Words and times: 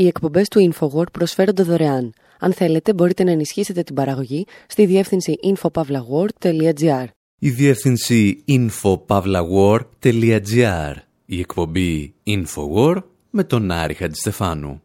Οι 0.00 0.06
εκπομπές 0.06 0.48
του 0.48 0.72
InfoWord 0.72 1.12
προσφέρονται 1.12 1.62
δωρεάν. 1.62 2.12
Αν 2.38 2.52
θέλετε, 2.52 2.94
μπορείτε 2.94 3.24
να 3.24 3.30
ενισχύσετε 3.30 3.82
την 3.82 3.94
παραγωγή 3.94 4.46
στη 4.66 4.86
διεύθυνση 4.86 5.34
infopavlagor.gr. 5.44 7.04
Η 7.38 7.50
διεύθυνση 7.50 8.44
infopavlagor.gr. 8.48 10.94
Η 11.26 11.38
εκπομπή 11.38 12.14
InfoWord 12.26 13.02
με 13.30 13.44
τον 13.44 13.70
Άρη 13.70 13.94
Χατζηστεφάνου. 13.94 14.82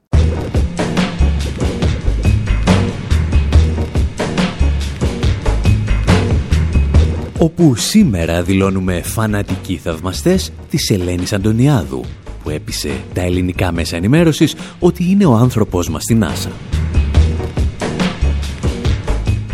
όπου 7.40 7.76
σήμερα 7.76 8.44
δηλώνουμε 8.44 9.02
φανατικοί 9.02 9.78
θαυμαστές 9.78 10.52
της 10.70 10.90
Ελένης 10.90 11.34
Αντωνιάδου, 11.34 12.06
που 12.46 12.51
έπεισε 12.51 13.03
τα 13.13 13.21
ελληνικά 13.21 13.71
μέσα 13.71 13.96
ενημέρωσης 13.96 14.55
ότι 14.79 15.03
είναι 15.09 15.25
ο 15.25 15.33
άνθρωπός 15.33 15.89
μας 15.89 16.03
στην 16.03 16.23
Άσα. 16.23 16.52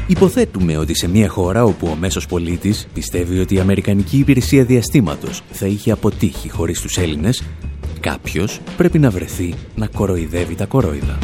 Υποθέτουμε 0.08 0.78
ότι 0.78 0.96
σε 0.96 1.08
μια 1.08 1.30
χώρα 1.30 1.64
όπου 1.64 1.88
ο 1.88 1.96
μέσος 1.96 2.26
πολίτης 2.26 2.88
πιστεύει 2.94 3.40
ότι 3.40 3.56
η 3.56 3.60
Αμερικανική 3.60 4.18
Υπηρεσία 4.18 4.64
Διαστήματος 4.64 5.42
θα 5.52 5.66
είχε 5.66 5.92
αποτύχει 5.92 6.50
χωρίς 6.50 6.82
τους 6.82 6.98
Έλληνες, 6.98 7.44
κάποιος 8.00 8.60
πρέπει 8.78 9.00
να 9.00 9.10
βρεθεί 9.10 9.54
να 9.76 9.88
κοροϊδεύει 9.88 10.56
τα 10.56 10.66
κορόιδα. 10.66 11.18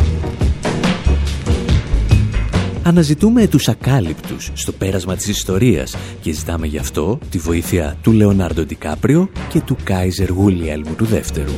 Αναζητούμε 2.88 3.48
τους 3.48 3.68
ακάλυπτους 3.68 4.52
στο 4.54 4.72
πέρασμα 4.72 5.16
της 5.16 5.28
ιστορίας 5.28 5.95
και 6.22 6.32
ζητάμε 6.32 6.68
γι' 6.68 6.78
αυτό 6.78 7.20
τη 7.30 7.38
βοήθεια 7.38 7.98
του 8.02 8.12
Λεωνάρντο 8.12 8.64
Ντικάπριο 8.64 9.30
και 9.50 9.62
του 9.62 9.78
Κάιζερ 9.84 10.30
Γούλιαλμου 10.30 10.95
του 10.95 11.05
δεύτερου. 11.05 11.52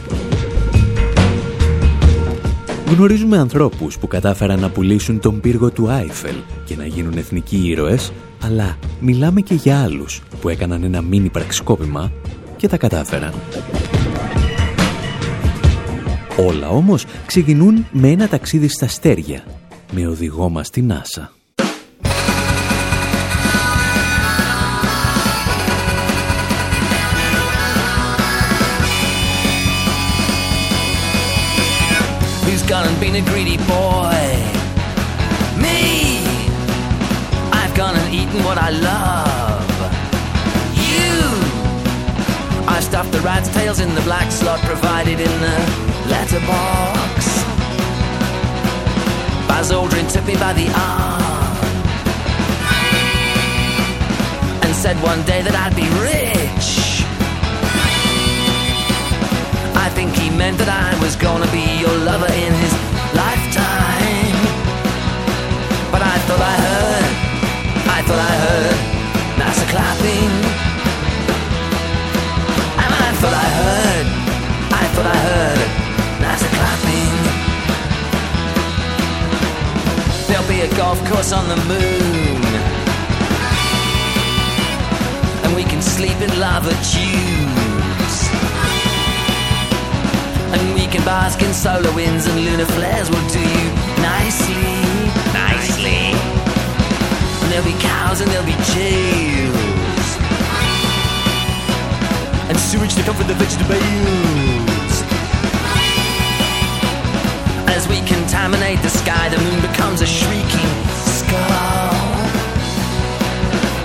Γνωρίζουμε 2.88 3.38
ανθρώπους 3.38 3.98
που 3.98 4.08
κατάφεραν 4.08 4.60
να 4.60 4.70
πουλήσουν 4.70 5.20
τον 5.20 5.40
πύργο 5.40 5.72
του 5.72 5.90
Άιφελ 5.90 6.36
και 6.66 6.76
να 6.76 6.86
γίνουν 6.86 7.18
εθνικοί 7.18 7.58
ήρωες, 7.68 8.12
αλλά 8.44 8.78
μιλάμε 9.00 9.42
και 9.42 9.54
για 9.54 9.82
άλλους 9.82 10.22
που 10.42 10.50
έκαναν 10.50 10.84
ένα 10.84 11.02
μίνι 11.02 11.30
πραξικόπημα 11.30 12.12
και 12.58 12.68
τα 12.68 12.78
κατάφεραν. 12.78 13.34
Όλα 16.48 16.70
όμως 16.70 17.06
ξεκινούν 17.26 17.86
με 17.92 18.08
ένα 18.08 18.28
ταξίδι 18.28 18.68
στα 18.68 18.88
στέρια 18.88 19.44
με 19.91 20.07
οδηγό 20.07 20.49
μας 20.49 20.71
την 20.71 20.93
NASA. 20.93 21.29
Who's 32.45 32.63
gone 32.73 32.87
and 32.91 32.99
been 33.01 33.17
a 33.23 33.25
greedy 33.31 33.59
boy? 33.75 34.23
Me! 35.65 35.81
I've 37.59 37.75
gone 37.81 37.97
and 38.01 38.09
eaten 38.15 38.39
what 38.49 38.59
I 38.69 38.71
love. 38.91 39.67
You! 40.91 41.13
I 42.77 42.81
stuffed 42.81 43.13
the 43.13 43.21
rat's 43.21 43.49
tails 43.57 43.81
in 43.81 43.95
the 43.95 44.03
black 44.03 44.29
slot 44.31 44.61
provided 44.61 45.19
in 45.29 45.35
the 45.47 45.57
letterbox. 46.13 47.38
Buzz 49.60 49.72
Aldrin 49.74 50.10
took 50.10 50.26
me 50.26 50.36
by 50.36 50.54
the 50.54 50.68
arm 50.72 51.58
and 54.64 54.74
said 54.74 54.96
one 55.04 55.22
day 55.24 55.42
that 55.42 55.52
I'd 55.54 55.76
be 55.76 55.84
rich. 56.00 57.04
I 59.76 59.90
think 59.90 60.16
he 60.16 60.30
meant 60.30 60.58
that 60.60 60.72
I 60.72 60.96
was 61.04 61.18
gonna 61.18 61.52
be 61.52 61.66
your 61.76 61.92
lover 62.08 62.32
in 62.32 62.54
his 62.64 62.74
lifetime. 63.12 64.40
But 65.92 66.08
I 66.08 66.16
thought 66.24 66.44
I 66.54 66.56
heard, 66.68 67.12
I 67.84 68.00
thought 68.08 68.22
I 68.32 68.36
heard 68.48 68.78
NASA 69.42 69.66
clapping. 69.76 70.32
And 72.80 72.92
I 72.96 73.10
thought 73.20 73.38
I 73.46 73.50
heard, 73.60 74.08
I 74.72 74.84
thought 74.94 75.06
I 75.06 75.18
heard 75.28 75.89
be 80.60 80.66
a 80.66 80.78
golf 80.78 81.00
course 81.10 81.32
on 81.32 81.48
the 81.48 81.56
moon. 81.68 82.44
And 85.44 85.56
we 85.56 85.64
can 85.64 85.82
sleep 85.82 86.20
in 86.22 86.40
lava 86.40 86.72
tubes. 86.92 88.16
And 90.54 90.76
we 90.76 90.86
can 90.88 91.04
bask 91.06 91.42
in 91.42 91.54
solar 91.54 91.94
winds 91.94 92.26
and 92.26 92.40
lunar 92.46 92.66
flares 92.66 93.10
will 93.10 93.28
do 93.30 93.40
you 93.40 93.68
nicely. 94.02 94.76
Nicely. 95.34 96.04
And 97.42 97.52
there'll 97.52 97.66
be 97.66 97.80
cows 97.80 98.22
and 98.22 98.30
there'll 98.32 98.46
be 98.46 98.60
jails. 98.74 100.08
And 102.50 102.58
sewage 102.58 102.96
to 102.96 103.04
comfort 103.04 103.28
the 103.28 103.36
vegetables. 103.36 104.59
We 107.90 108.00
contaminate 108.02 108.82
the 108.82 108.90
sky, 108.90 109.30
the 109.30 109.38
moon 109.38 109.62
becomes 109.62 110.02
a 110.02 110.06
shrieking 110.06 110.72
skull. 111.18 111.92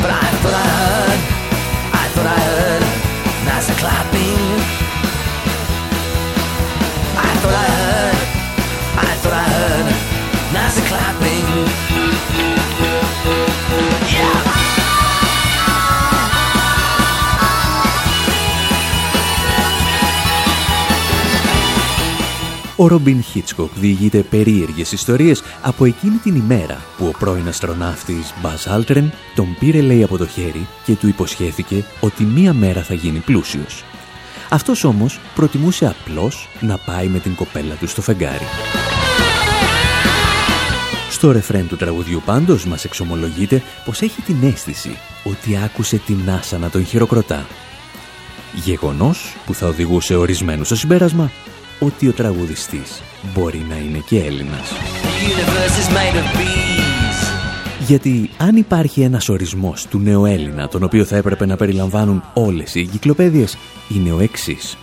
But 0.00 0.10
I 0.12 0.28
thought 0.41 0.56
I 0.62 0.66
heard, 0.78 1.20
I 2.03 2.06
thought 2.15 2.26
I 2.26 2.41
heard 2.50 2.82
NASA 3.48 3.75
clapping. 3.78 4.84
Ο 22.84 22.87
Ρόμπιν 22.87 23.22
Χίτσκοκ 23.22 23.71
διηγείται 23.75 24.22
περίεργες 24.22 24.93
ιστορίες 24.93 25.43
από 25.62 25.84
εκείνη 25.84 26.17
την 26.17 26.34
ημέρα 26.34 26.83
που 26.97 27.06
ο 27.06 27.11
πρώην 27.19 27.49
αστροναύτης 27.49 28.34
Μπαζ 28.43 28.67
Όλντριν 28.67 29.12
τον 29.34 29.56
πήρε 29.59 29.81
λέει 29.81 30.03
από 30.03 30.19
το 30.19 30.27
χέρι 30.27 30.67
και 30.84 30.95
του 30.95 31.09
υποσχέθηκε 31.09 31.84
ότι 32.00 32.25
μία 32.25 32.53
μέρα 32.53 32.83
θα 32.83 32.95
γίνει 32.95 33.19
πλούσιος. 33.19 33.84
Αυτός 34.50 34.84
όμως 34.84 35.21
προτιμούσε 35.34 35.87
απλώς 35.87 36.49
να 36.61 36.77
πάει 36.77 37.06
με 37.06 37.19
την 37.19 37.34
κοπέλα 37.34 37.75
του 37.75 37.89
στο 37.89 38.03
φεγγάρι. 38.03 38.47
Στο 41.11 41.33
ρεφρέν 41.33 41.69
του 41.69 41.77
τραγουδιού 41.77 42.22
πάντως 42.25 42.66
μας 42.66 42.84
εξομολογείται 42.84 43.62
πως 43.84 44.01
έχει 44.01 44.22
την 44.22 44.37
αίσθηση 44.43 44.99
ότι 45.25 45.59
άκουσε 45.65 45.97
τη 45.97 46.31
Νάσα 46.31 46.59
να 46.59 46.71
τον 46.71 46.84
χειροκροτά. 46.84 47.47
Γεγονός 48.55 49.37
που 49.47 49.55
θα 49.55 49.66
οδηγούσε 49.66 50.16
ορισμένους 50.16 50.66
στο 50.66 50.77
συμπέρασμα 50.77 51.31
ότι 51.81 52.09
ο 52.09 52.12
τραγουδιστής 52.12 53.03
μπορεί 53.35 53.67
να 53.69 53.77
είναι 53.77 54.03
και 54.07 54.19
Έλληνας. 54.19 54.73
Γιατί 57.87 58.31
αν 58.39 58.57
υπάρχει 58.57 59.01
ένας 59.01 59.29
ορισμός 59.29 59.87
του 59.87 59.99
νεοέλληνα, 59.99 60.69
τον 60.69 60.83
οποίο 60.83 61.05
θα 61.05 61.17
έπρεπε 61.17 61.47
να 61.47 61.57
περιλαμβάνουν 61.57 62.23
όλες 62.34 62.75
οι 62.75 62.81
εγκυκλοπαίδειες, 62.81 63.57
είναι 63.89 64.13
ο 64.13 64.21
εξής. 64.21 64.77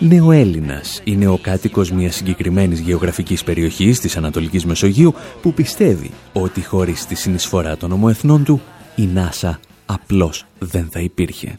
Νεοέλληνας 0.00 1.00
είναι 1.04 1.26
ο 1.26 1.38
κάτοικος 1.42 1.90
μιας 1.90 2.14
συγκεκριμένης 2.14 2.80
γεωγραφικής 2.80 3.44
περιοχής 3.44 4.00
της 4.00 4.16
Ανατολικής 4.16 4.64
Μεσογείου 4.64 5.14
που 5.42 5.52
πιστεύει 5.54 6.10
ότι 6.32 6.64
χωρίς 6.64 7.06
τη 7.06 7.14
συνεισφορά 7.14 7.76
των 7.76 7.92
ομοεθνών 7.92 8.44
του 8.44 8.60
η 8.96 9.06
Νάσα 9.06 9.60
απλώς 9.86 10.46
δεν 10.58 10.88
θα 10.90 11.00
υπήρχε. 11.00 11.58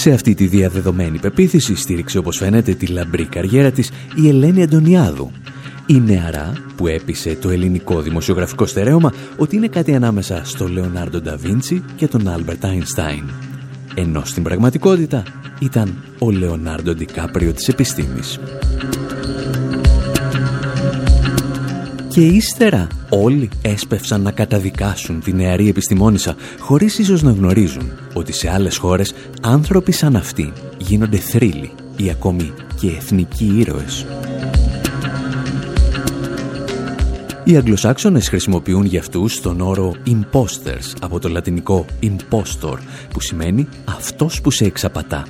Σε 0.00 0.10
αυτή 0.10 0.34
τη 0.34 0.46
διαδεδομένη 0.46 1.18
πεποίθηση 1.18 1.74
στήριξε 1.74 2.18
όπως 2.18 2.36
φαίνεται 2.36 2.74
τη 2.74 2.86
λαμπρή 2.86 3.24
καριέρα 3.24 3.70
της 3.70 3.90
η 4.14 4.28
Ελένη 4.28 4.62
Αντωνιάδου. 4.62 5.30
Η 5.86 6.00
νεαρά 6.00 6.52
που 6.76 6.86
έπεισε 6.86 7.36
το 7.40 7.50
ελληνικό 7.50 8.00
δημοσιογραφικό 8.00 8.66
στερέωμα 8.66 9.12
ότι 9.36 9.56
είναι 9.56 9.66
κάτι 9.66 9.94
ανάμεσα 9.94 10.42
στο 10.44 10.68
Λεωνάρντο 10.68 11.20
Ντα 11.20 11.41
Βίντσι 11.41 11.84
και 11.96 12.06
τον 12.06 12.28
Άλμπερτ 12.28 12.64
Αϊνστάιν. 12.64 13.30
Ενώ 13.94 14.24
στην 14.24 14.42
πραγματικότητα 14.42 15.22
ήταν 15.60 16.02
ο 16.18 16.30
Λεωνάρντο 16.30 16.94
Ντικάπριο 16.94 17.52
της 17.52 17.68
επιστήμης. 17.68 18.40
Και 22.08 22.20
ύστερα 22.20 22.86
όλοι 23.10 23.48
έσπευσαν 23.62 24.20
να 24.20 24.30
καταδικάσουν 24.30 25.20
τη 25.20 25.32
νεαρή 25.32 25.68
επιστημόνισσα 25.68 26.36
χωρίς 26.58 26.98
ίσως 26.98 27.22
να 27.22 27.30
γνωρίζουν 27.30 27.90
ότι 28.14 28.32
σε 28.32 28.50
άλλες 28.50 28.76
χώρες 28.76 29.14
άνθρωποι 29.42 29.92
σαν 29.92 30.16
αυτοί 30.16 30.52
γίνονται 30.78 31.16
θρύλοι 31.16 31.70
ή 31.96 32.10
ακόμη 32.10 32.52
και 32.80 32.88
εθνικοί 32.88 33.54
ήρωες. 33.58 34.06
Οι 37.44 37.56
Αγγλοσάξονες 37.56 38.28
χρησιμοποιούν 38.28 38.84
για 38.84 39.00
αυτούς 39.00 39.40
τον 39.40 39.60
όρο 39.60 39.94
imposters 40.06 40.94
από 41.00 41.18
το 41.18 41.28
λατινικό 41.28 41.84
impostor 42.02 42.78
που 43.12 43.20
σημαίνει 43.20 43.68
αυτός 43.84 44.40
που 44.40 44.50
σε 44.50 44.64
εξαπατά 44.64 45.26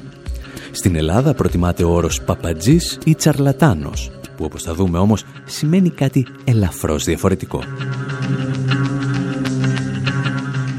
Στην 0.70 0.96
Ελλάδα 0.96 1.34
προτιμάται 1.34 1.84
ο 1.84 1.90
όρος 1.90 2.22
«παπατζής» 2.22 2.98
ή 3.04 3.14
«τσαρλατάνος», 3.14 4.10
που 4.40 4.46
όπως 4.46 4.62
θα 4.62 4.74
δούμε 4.74 4.98
όμως 4.98 5.24
σημαίνει 5.44 5.90
κάτι 5.90 6.26
ελαφρώς 6.44 7.04
διαφορετικό. 7.04 7.62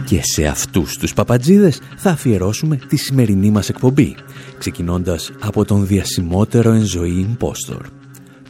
Και 0.06 0.20
σε 0.24 0.46
αυτούς 0.46 0.98
τους 0.98 1.14
παπατζίδες 1.14 1.82
θα 1.98 2.10
αφιερώσουμε 2.10 2.76
τη 2.76 2.96
σημερινή 2.96 3.52
μας 3.52 3.70
εκπομπή, 3.70 4.16
ξεκινώντας 4.58 5.32
από 5.42 5.66
τον 5.66 5.88
διασημότερο 5.88 6.72
εν 6.72 6.84
ζωή 6.86 7.20
Ιμπόστορ. 7.20 7.86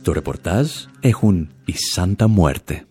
Το 0.01 0.11
ρεπορτάζ 0.11 0.69
έχουν 0.99 1.49
η 1.65 1.73
Σάντα 1.77 2.27
Μουέρτε. 2.27 2.85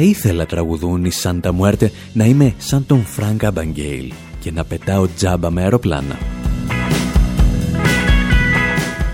Ήθελα 0.00 0.46
τραγουδούν 0.46 1.04
οι 1.04 1.10
Σάντα 1.10 1.52
Μουέρτε 1.52 1.90
να 2.12 2.24
είμαι 2.24 2.54
σαν 2.58 2.86
τον 2.86 3.04
Φράγκα 3.04 3.50
Μπαγγέιλ 3.50 4.12
και 4.40 4.52
να 4.52 4.64
πετάω 4.64 5.08
τζάμπα 5.16 5.50
με 5.50 5.62
αεροπλάνα. 5.62 6.18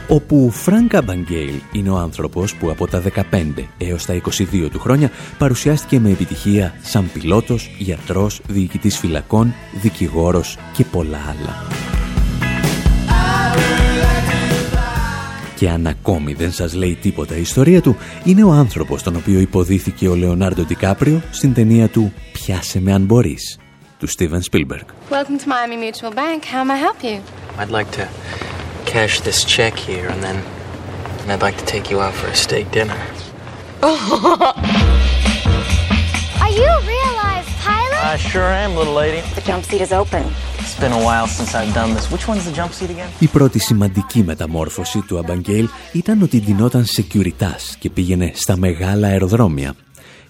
Όπου 0.08 0.50
Φράγκα 0.50 1.02
Μπαγγέιλ 1.02 1.54
είναι 1.72 1.90
ο 1.90 1.96
άνθρωπος 1.96 2.54
που 2.54 2.70
από 2.70 2.86
τα 2.86 3.02
15 3.02 3.22
έως 3.78 4.06
τα 4.06 4.14
22 4.14 4.68
του 4.70 4.78
χρόνια 4.78 5.10
παρουσιάστηκε 5.38 6.00
με 6.00 6.10
επιτυχία 6.10 6.74
σαν 6.82 7.10
πιλότος, 7.12 7.70
γιατρός, 7.78 8.40
διοικητής 8.48 8.98
φυλακών, 8.98 9.54
δικηγόρος 9.80 10.58
και 10.72 10.84
πολλά 10.84 11.18
άλλα. 11.18 11.79
Και 15.60 15.70
αν 15.70 15.86
ακόμη 15.86 16.32
δεν 16.32 16.52
σας 16.52 16.74
λέει 16.74 16.98
τίποτα 17.02 17.36
η 17.36 17.40
ιστορία 17.40 17.82
του, 17.82 17.96
είναι 18.24 18.44
ο 18.44 18.50
άνθρωπος 18.50 19.02
τον 19.02 19.16
οποίο 19.16 19.40
υποδίθηκε 19.40 20.08
ο 20.08 20.14
Λεωνάρντο 20.14 20.62
Ντικάπριο 20.62 21.22
στην 21.30 21.54
ταινία 21.54 21.88
του 21.88 22.12
«Πιάσε 22.32 22.80
με 22.80 22.92
αν 22.92 23.04
μπορείς» 23.04 23.58
του 23.98 24.08
Steven 24.08 24.40
Spielberg. 24.50 24.84
Welcome 25.10 25.38
to 25.38 25.48
Miami 25.48 25.76
Mutual 25.76 26.14
Bank. 26.14 26.44
How 26.44 26.64
may 26.64 26.74
I 26.74 26.78
help 26.86 27.02
you? 27.02 27.16
I'd 27.60 27.72
like 27.78 27.90
to 27.98 28.04
cash 28.92 29.14
this 29.20 29.44
check 29.54 29.74
here 29.88 30.06
and 30.12 30.20
then 30.26 30.36
and 31.20 31.28
I'd 31.32 31.44
like 31.48 31.58
to 31.62 31.66
take 31.74 31.84
you 31.90 31.98
out 32.04 32.14
for 32.20 32.28
a 32.36 32.38
steak 32.44 32.66
dinner. 32.78 33.00
Are 36.44 36.52
you 36.58 36.68
a 36.78 36.82
real 36.92 37.12
life 37.26 37.48
pilot? 37.68 38.00
I 38.14 38.16
sure 38.32 38.50
am, 38.62 38.70
little 38.80 38.96
lady. 39.04 39.20
The 39.36 39.42
jump 39.48 39.62
seat 39.68 39.82
is 39.86 39.92
open. 40.02 40.24
Η 43.18 43.26
πρώτη 43.26 43.58
σημαντική 43.58 44.22
μεταμόρφωση 44.22 45.00
του 45.06 45.18
Αμπαγγέλ 45.18 45.68
ήταν 45.92 46.22
ότι 46.22 46.40
ντυνόταν 46.40 46.84
securitas 46.96 47.74
και 47.78 47.90
πήγαινε 47.90 48.30
στα 48.34 48.56
μεγάλα 48.56 49.08
αεροδρόμια. 49.08 49.74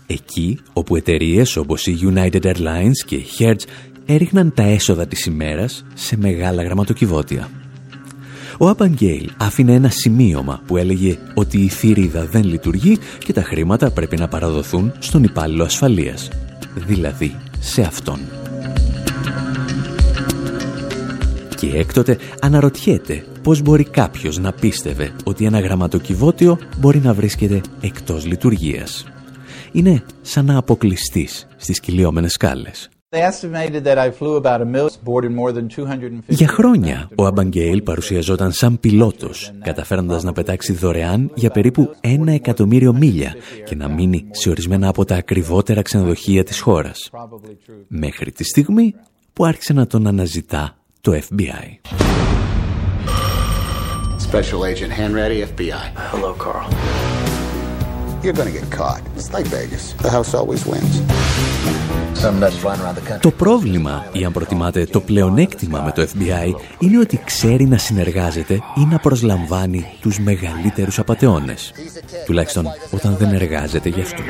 Εκεί 0.07 0.59
όπου 0.73 0.97
εταιρείες 0.97 1.57
όπως 1.57 1.87
η 1.87 1.99
United 2.15 2.43
Airlines 2.43 3.05
και 3.07 3.15
η 3.15 3.27
Hertz 3.39 3.63
έριχναν 4.07 4.55
τα 4.55 4.63
έσοδα 4.63 5.07
της 5.07 5.27
ημέρας 5.27 5.85
σε 5.95 6.17
μεγάλα 6.17 6.63
γραμματοκιβώτια. 6.63 7.51
Ο 8.59 8.69
Αμπαγγέλ 8.69 9.31
άφηνε 9.37 9.75
ένα 9.75 9.89
σημείωμα 9.89 10.63
που 10.67 10.77
έλεγε 10.77 11.19
ότι 11.35 11.59
η 11.59 11.69
θηρίδα 11.69 12.25
δεν 12.25 12.45
λειτουργεί 12.45 12.99
και 13.19 13.33
τα 13.33 13.43
χρήματα 13.43 13.91
πρέπει 13.91 14.17
να 14.17 14.29
παραδοθούν 14.29 14.93
στον 14.99 15.25
υπάλληλο 15.25 15.65
ασφαλείας, 15.65 16.29
δηλαδή 16.87 17.37
σε 17.61 17.83
αυτόν. 17.83 18.40
Και 21.61 21.79
έκτοτε 21.79 22.19
αναρωτιέται 22.41 23.25
πώς 23.43 23.63
μπορεί 23.63 23.85
κάποιος 23.85 24.39
να 24.39 24.53
πίστευε 24.53 25.13
ότι 25.25 25.45
ένα 25.45 25.61
γραμματοκιβώτιο 25.61 26.59
μπορεί 26.79 26.99
να 26.99 27.15
βρίσκεται 27.15 27.61
εκτός 27.81 28.27
λειτουργίας. 28.27 29.07
Είναι 29.73 30.03
σαν 30.21 30.45
να 30.45 30.57
αποκλειστείς 30.57 31.47
στις 31.57 31.81
κυλιόμενες 31.81 32.33
σκάλες. 32.33 32.89
Για 36.27 36.49
χρόνια 36.49 37.09
ο 37.15 37.27
Αμπαγγέιλ 37.27 37.83
παρουσιαζόταν 37.83 38.53
σαν 38.53 38.81
πιλότος, 38.81 39.53
καταφέροντας 39.63 40.23
να 40.23 40.33
πετάξει 40.33 40.73
δωρεάν 40.73 41.31
για 41.35 41.51
περίπου 41.51 41.95
ένα 42.01 42.33
εκατομμύριο 42.33 42.93
μίλια 42.93 43.35
και 43.65 43.75
να 43.75 43.89
μείνει 43.89 44.27
σε 44.31 44.51
ορισμένα 44.51 44.89
από 44.89 45.05
τα 45.05 45.17
ακριβότερα 45.17 45.83
ξενοδοχεία 45.83 46.45
της 46.45 46.61
χώρας. 46.61 47.11
Μέχρι 47.89 48.33
τη 48.33 48.45
στιγμή 48.45 48.95
που 49.33 49.45
άρχισε 49.45 49.73
να 49.73 49.87
τον 49.87 50.07
αναζητά 50.07 50.75
το 51.01 51.13
FBI. 51.13 51.67
Special 54.31 54.61
Agent 54.71 54.93
Hanratty, 55.01 55.39
FBI. 55.53 55.87
Hello, 56.13 56.33
Carl. 56.45 56.69
You're 58.23 58.39
gonna 58.41 58.57
get 58.59 58.67
caught. 58.81 59.03
It's 59.17 59.31
like 59.37 59.47
Vegas. 59.57 59.85
The 60.07 60.11
house 60.17 60.33
always 60.39 60.63
wins. 60.71 60.95
Το 63.21 63.31
πρόβλημα, 63.31 64.07
ή 64.13 64.25
αν 64.25 64.33
προτιμάτε 64.33 64.85
το 64.85 65.01
πλεονέκτημα 65.01 65.81
με 65.81 65.93
το 65.93 66.03
FBI, 66.03 66.55
είναι 66.79 66.99
ότι 66.99 67.21
ξέρει 67.25 67.65
να 67.65 67.79
συνεργάζεται 67.79 68.55
ή 68.55 68.87
να 68.91 68.99
προσλαμβάνει 68.99 69.87
τους 70.01 70.19
μεγαλύτερους 70.19 70.99
απατεώνες. 70.99 71.73
Τουλάχιστον 72.27 72.67
όταν 72.91 73.17
δεν 73.17 73.33
εργάζεται 73.33 73.89
για 73.89 74.03
αυτούς. 74.03 74.25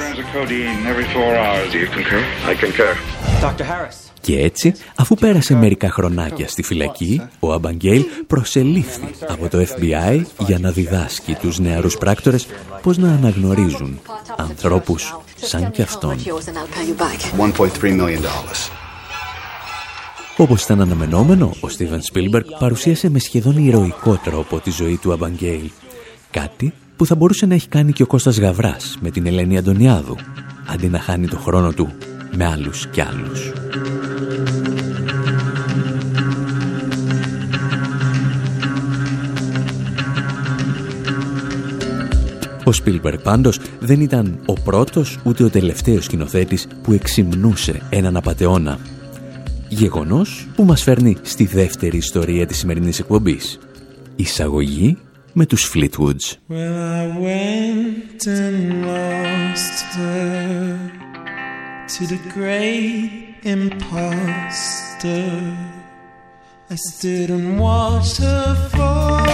Και 4.20 4.40
έτσι, 4.40 4.74
αφού 4.96 5.14
πέρασε 5.14 5.54
μερικά 5.54 5.90
χρονάκια 5.90 6.48
στη 6.48 6.62
φυλακή, 6.62 7.20
ο 7.40 7.52
Αμπαγγέλ 7.52 8.04
προσελήφθη 8.26 9.10
από 9.28 9.48
το 9.48 9.58
FBI 9.58 10.22
για 10.38 10.58
να 10.58 10.70
διδάσκει 10.70 11.34
τους 11.34 11.58
νεαρούς 11.58 11.98
πράκτορες 11.98 12.46
πώς 12.82 12.98
να 12.98 13.12
αναγνωρίζουν 13.12 14.00
ανθρώπους 14.36 15.16
σαν 15.34 15.70
κι 15.70 15.82
αυτόν. 15.82 16.16
Όπως 20.36 20.62
ήταν 20.62 20.80
αναμενόμενο, 20.80 21.52
ο 21.60 21.68
Στίβεν 21.68 22.02
Σπίλμπεργκ 22.02 22.44
παρουσίασε 22.58 23.10
με 23.10 23.18
σχεδόν 23.18 23.66
ηρωικό 23.66 24.20
τρόπο 24.24 24.60
τη 24.60 24.70
ζωή 24.70 24.96
του 24.96 25.12
Αμπαγγέλ. 25.12 25.70
Κάτι 26.30 26.72
που 26.96 27.06
θα 27.06 27.14
μπορούσε 27.14 27.46
να 27.46 27.54
έχει 27.54 27.68
κάνει 27.68 27.92
και 27.92 28.02
ο 28.02 28.06
Κώστας 28.06 28.38
Γαβράς 28.38 28.98
με 29.00 29.10
την 29.10 29.26
Ελένη 29.26 29.58
Αντωνιάδου, 29.58 30.16
αντί 30.68 30.88
να 30.88 31.00
χάνει 31.00 31.28
το 31.28 31.38
χρόνο 31.38 31.72
του 31.72 31.92
με 32.36 32.46
άλλους 32.46 32.86
κι 32.86 33.00
άλλους. 33.00 33.52
Ο 42.64 42.72
Σπίλμπερ 42.72 43.18
πάντως 43.18 43.60
δεν 43.80 44.00
ήταν 44.00 44.38
ο 44.46 44.52
πρώτος 44.52 45.18
ούτε 45.24 45.44
ο 45.44 45.50
τελευταίος 45.50 46.04
σκηνοθέτης 46.04 46.66
που 46.82 46.92
εξυμνούσε 46.92 47.80
έναν 47.90 48.16
απατεώνα. 48.16 48.78
Γεγονός 49.68 50.48
που 50.54 50.64
μας 50.64 50.82
φέρνει 50.82 51.16
στη 51.22 51.44
δεύτερη 51.44 51.96
ιστορία 51.96 52.46
της 52.46 52.58
σημερινής 52.58 52.98
εκπομπής. 52.98 53.58
Εισαγωγή 54.16 54.96
με 55.32 55.46
τους 55.46 55.72
Fleetwoods. 55.74 56.36
Well, 56.48 56.76
I 57.00 57.06
went 57.26 58.26
and 58.26 58.84
lost 58.86 59.76
her 59.96 60.90
to 61.94 62.02
imposter. 63.42 65.30
I 66.68 66.74
stood 66.76 67.30
and 67.30 67.58
watched 67.58 68.18
her 68.18 68.54
fall. 68.70 69.26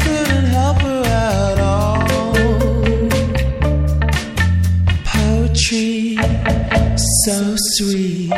Couldn't 0.00 0.46
help 0.46 0.78
her 0.78 1.02
at 1.04 1.58
all. 1.58 2.06
Poetry, 5.04 6.16
so 7.24 7.56
sweet, 7.74 8.32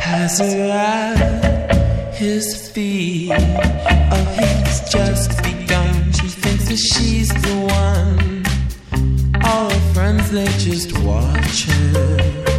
has 0.00 0.38
her 0.38 0.70
at 0.70 2.14
his 2.14 2.68
feet. 2.70 3.32
Oh, 3.32 4.24
he's 4.38 4.80
just 4.90 5.42
begun. 5.42 6.12
She 6.12 6.28
thinks 6.28 6.68
that 6.68 6.78
she's 6.78 7.28
the 7.28 7.56
one. 7.82 8.44
All 9.44 9.70
her 9.70 9.92
friends, 9.94 10.30
they 10.30 10.46
just 10.58 10.92
watch 11.00 11.64
her. 11.64 12.55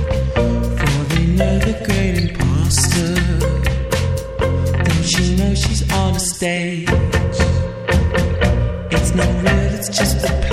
Stage? 6.19 6.89
It's 8.91 9.13
not 9.13 9.27
real, 9.43 9.73
it's 9.73 9.89
just 9.89 10.25
a 10.25 10.46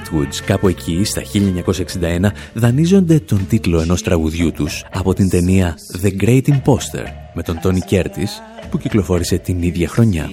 Fleetwoods 0.00 0.42
κάπου 0.46 0.68
εκεί 0.68 1.04
στα 1.04 1.22
1961 2.22 2.30
δανείζονται 2.54 3.18
τον 3.18 3.46
τίτλο 3.48 3.80
ενός 3.80 4.02
τραγουδιού 4.02 4.52
τους 4.52 4.84
από 4.92 5.14
την 5.14 5.28
ταινία 5.28 5.78
The 6.02 6.24
Great 6.24 6.42
Imposter 6.48 7.04
με 7.34 7.42
τον 7.42 7.58
Τόνι 7.60 7.80
Κέρτις 7.80 8.42
που 8.70 8.78
κυκλοφόρησε 8.78 9.38
την 9.38 9.62
ίδια 9.62 9.88
χρονιά. 9.88 10.28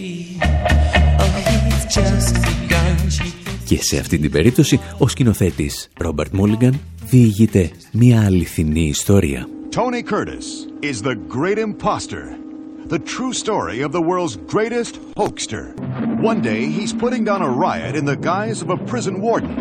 Και 3.65 3.77
σε 3.81 3.97
αυτή 4.00 4.17
την 4.17 4.31
περίπτωση 4.31 4.79
ο 4.97 5.07
σκηνοθέτης 5.07 5.88
Ρόμπερτ 5.97 6.33
Μούλιγκαν 6.33 6.79
διηγείται 7.09 7.69
μια 7.91 8.25
αληθινή 8.25 8.88
ιστορία. 8.88 9.47
Tony 9.71 10.01
Curtis 10.13 10.45
is 10.81 11.01
the 11.01 11.15
great 11.38 11.57
imposter. 11.57 12.47
The 12.88 13.00
true 13.00 13.34
story 13.34 13.82
of 13.82 13.91
the 13.91 14.01
world's 14.01 14.38
greatest 14.38 14.98
hoaxer. 15.17 15.74
One 16.22 16.41
day, 16.41 16.67
he's 16.67 16.94
putting 16.94 17.25
down 17.25 17.41
a 17.41 17.50
riot 17.50 17.98
in 17.98 18.06
the 18.06 18.15
guise 18.15 18.62
of 18.62 18.70
a 18.70 18.77
prison 18.77 19.20
warden. 19.20 19.51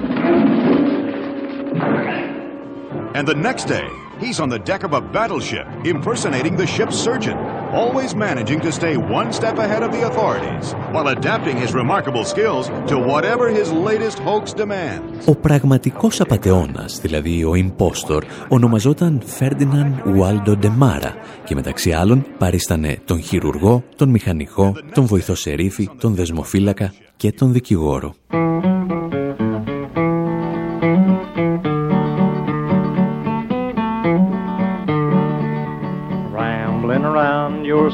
And 3.17 3.27
the 3.27 3.35
next 3.35 3.65
day, 3.65 3.89
he's 4.21 4.39
on 4.39 4.49
the 4.49 4.61
deck 4.61 4.85
of 4.85 4.93
a 4.93 5.01
battleship, 5.01 5.67
impersonating 5.85 6.55
the 6.55 6.69
ship's 6.69 6.97
surgeon, 6.97 7.37
always 7.73 8.15
managing 8.15 8.61
to 8.61 8.71
stay 8.73 8.97
one 8.97 9.33
step 9.33 9.57
ahead 9.59 9.83
of 9.83 9.91
the 9.97 10.03
authorities, 10.09 10.67
while 10.93 11.09
adapting 11.17 11.57
his 11.57 11.73
remarkable 11.83 12.25
skills 12.25 12.65
to 12.91 12.97
whatever 13.11 13.45
his 13.59 13.69
latest 13.73 14.19
hoax 14.19 14.53
demands. 14.53 15.27
Ο 15.27 15.35
πραγματικός 15.35 16.21
απατεώνας, 16.21 17.01
δηλαδή 17.01 17.45
ο 17.45 17.53
impostor, 17.55 18.23
ονομαζόταν 18.49 19.23
Φέρντιναν 19.25 20.03
Ουάλντο 20.07 20.57
Ντεμάρα 20.57 21.15
και 21.45 21.55
μεταξύ 21.55 21.93
άλλων 21.93 22.27
παρίστανε 22.39 22.99
τον 23.05 23.21
χειρουργό, 23.23 23.83
τον 23.97 24.09
μηχανικό, 24.09 24.73
τον 24.95 25.05
βοηθό 25.05 25.35
σερίφη, 25.35 25.89
τον 26.01 26.15
δεσμοφύλακα 26.15 26.93
και 27.17 27.33
τον 27.33 27.53
δικηγόρο. 27.53 28.15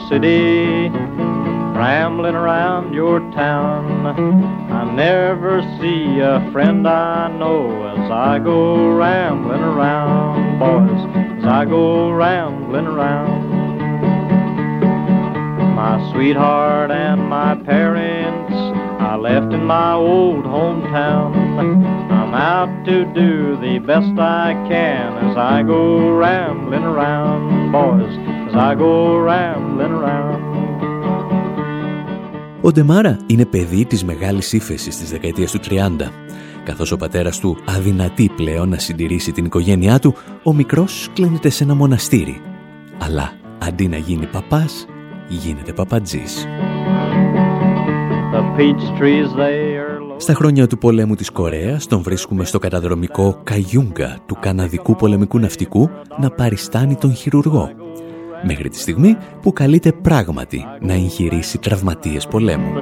City, 0.08 0.88
rambling 1.76 2.34
around 2.34 2.94
your 2.94 3.20
town. 3.32 4.06
I 4.70 4.94
never 4.94 5.62
see 5.80 6.20
a 6.20 6.50
friend 6.52 6.86
I 6.86 7.28
know 7.36 7.86
as 7.88 8.10
I 8.10 8.38
go 8.38 8.90
rambling 8.90 9.62
around, 9.62 10.58
boys, 10.58 11.38
as 11.38 11.44
I 11.44 11.64
go 11.64 12.10
rambling 12.12 12.86
around. 12.86 13.52
My 15.74 16.12
sweetheart 16.12 16.90
and 16.90 17.28
my 17.28 17.54
parents 17.54 18.52
I 19.12 19.16
left 19.16 19.52
in 19.52 19.64
my 19.64 19.92
old 19.92 20.44
hometown. 20.44 21.34
I'm 22.10 22.32
out 22.32 22.86
to 22.86 23.04
do 23.12 23.56
the 23.56 23.78
best 23.78 24.18
I 24.18 24.54
can 24.68 25.30
as 25.30 25.36
I 25.36 25.62
go 25.62 26.12
rambling 26.12 26.84
around, 26.84 27.72
boys, 27.72 28.41
I 28.54 28.74
go 28.74 29.18
rambling 29.26 29.94
around. 30.00 30.40
Ο 32.60 32.72
Ντεμάρα 32.72 33.18
είναι 33.26 33.44
παιδί 33.44 33.84
της 33.84 34.04
μεγάλης 34.04 34.52
ύφεσης 34.52 34.98
της 34.98 35.10
δεκαετίας 35.10 35.50
του 35.50 35.58
30. 35.58 36.10
Καθώς 36.64 36.92
ο 36.92 36.96
πατέρας 36.96 37.38
του 37.38 37.56
αδυνατεί 37.66 38.30
πλέον 38.36 38.68
να 38.68 38.78
συντηρήσει 38.78 39.32
την 39.32 39.44
οικογένειά 39.44 39.98
του, 39.98 40.14
ο 40.42 40.52
μικρός 40.54 41.08
κλείνεται 41.12 41.48
σε 41.48 41.64
ένα 41.64 41.74
μοναστήρι. 41.74 42.40
Αλλά 42.98 43.32
αντί 43.58 43.88
να 43.88 43.96
γίνει 43.96 44.26
παπάς, 44.26 44.86
γίνεται 45.28 45.72
παπατζής. 45.72 46.46
The 48.32 48.58
peach 48.58 49.00
trees 49.00 49.28
they 49.36 49.76
are 49.76 49.98
low. 50.00 50.14
Στα 50.16 50.34
χρόνια 50.34 50.66
του 50.66 50.78
πολέμου 50.78 51.14
της 51.14 51.30
Κορέας 51.30 51.86
τον 51.86 52.02
βρίσκουμε 52.02 52.44
στο 52.44 52.58
καταδρομικό 52.58 53.40
Καγιούγκα 53.42 54.18
του 54.26 54.36
καναδικού 54.40 54.96
πολεμικού 54.96 55.38
ναυτικού 55.38 55.90
να 56.20 56.30
παριστάνει 56.30 56.94
τον 56.94 57.14
χειρουργό. 57.14 57.81
Μέχρι 58.42 58.68
τη 58.68 58.78
στιγμή 58.78 59.16
που 59.42 59.52
καλείται 59.52 59.92
πράγματι 59.92 60.64
να 60.80 60.92
εγχειρήσει 60.92 61.58
τραυματίες 61.58 62.26
πολέμου. 62.26 62.72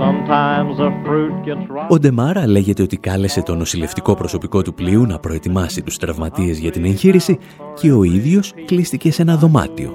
Sometimes 0.00 0.76
the 0.76 0.90
fruit 1.04 1.48
gets 1.48 1.66
rotten. 1.76 1.88
Ο 1.88 1.98
Ντεμάρα 1.98 2.46
λέγεται 2.46 2.82
ότι 2.82 2.96
κάλεσε 2.96 3.42
το 3.42 3.54
νοσηλευτικό 3.54 4.14
προσωπικό 4.14 4.62
του 4.62 4.74
πλοίου 4.74 5.06
να 5.06 5.18
προετοιμάσει 5.18 5.82
τους 5.82 5.96
τραυματίες 5.96 6.58
για 6.58 6.70
την 6.70 6.84
εγχείρηση 6.84 7.38
και 7.80 7.92
ο 7.92 8.02
ίδιος 8.02 8.52
κλείστηκε 8.64 9.12
σε 9.12 9.22
ένα 9.22 9.36
δωμάτιο. 9.36 9.94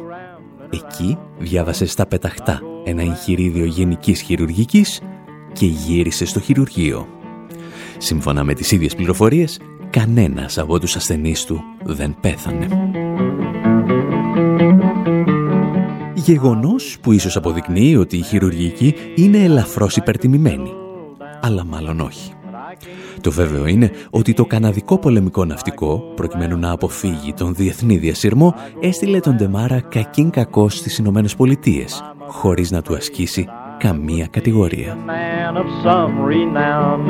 Εκεί 0.70 1.18
διάβασε 1.38 1.86
στα 1.86 2.06
πεταχτά 2.06 2.62
ένα 2.84 3.02
εγχειρίδιο 3.02 3.66
γενικής 3.66 4.22
χειρουργικής 4.22 5.02
και 5.54 5.66
γύρισε 5.66 6.26
στο 6.26 6.40
χειρουργείο. 6.40 7.08
Σύμφωνα 7.98 8.44
με 8.44 8.54
τις 8.54 8.72
ίδιες 8.72 8.96
πληροφορίες, 8.96 9.60
κανένας 9.90 10.58
από 10.58 10.80
τους 10.80 10.96
ασθενείς 10.96 11.46
του 11.46 11.62
δεν 11.84 12.16
πέθανε. 12.22 12.68
Γεγονός 16.16 16.98
που 17.02 17.12
ίσως 17.12 17.36
αποδεικνύει 17.36 17.96
ότι 17.96 18.18
η 18.18 18.22
χειρουργική 18.22 18.94
είναι 19.16 19.44
ελαφρώς 19.44 19.96
υπερτιμημένη. 19.96 20.74
Αλλά 21.42 21.64
μάλλον 21.66 22.00
όχι. 22.00 22.32
Το 23.22 23.32
βέβαιο 23.32 23.66
είναι 23.66 23.92
ότι 24.10 24.34
το 24.34 24.46
καναδικό 24.46 24.98
πολεμικό 24.98 25.46
ναυτικό, 25.46 26.04
προκειμένου 26.16 26.58
να 26.58 26.72
αποφύγει 26.72 27.34
τον 27.34 27.54
διεθνή 27.54 27.98
διασυρμό, 27.98 28.54
έστειλε 28.80 29.20
τον 29.20 29.36
Ντεμάρα 29.36 29.80
κακήν 29.80 30.30
κακό 30.30 30.70
στις 30.70 30.98
Ηνωμένες 30.98 31.36
Πολιτείες, 31.36 32.04
χωρίς 32.28 32.72
να 32.72 32.82
του 32.82 32.96
ασκήσει 32.96 33.48
καμία 33.78 34.28
κατηγορία. 34.28 34.98
Man 35.08 35.58
of 35.58 35.68
some 35.86 36.28
renown. 36.28 37.08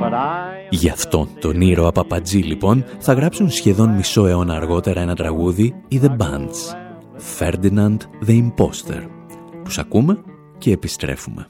But 0.00 0.12
I 0.12 0.48
Γι' 0.70 0.88
αυτόν 0.88 1.28
τον 1.40 1.60
ήρωα 1.60 1.92
Παπατζή 1.92 2.38
λοιπόν 2.38 2.84
θα 2.98 3.12
γράψουν 3.12 3.50
σχεδόν 3.50 3.90
μισό 3.90 4.26
αιώνα 4.26 4.54
αργότερα 4.54 5.00
ένα 5.00 5.14
τραγούδι 5.14 5.74
οι 5.88 6.00
The 6.02 6.08
Bands 6.08 6.87
Ferdinand 7.18 7.96
the 8.26 8.42
Imposter 8.42 9.06
Τους 9.64 9.78
ακούμε 9.78 10.22
και 10.58 10.72
επιστρέφουμε. 10.72 11.46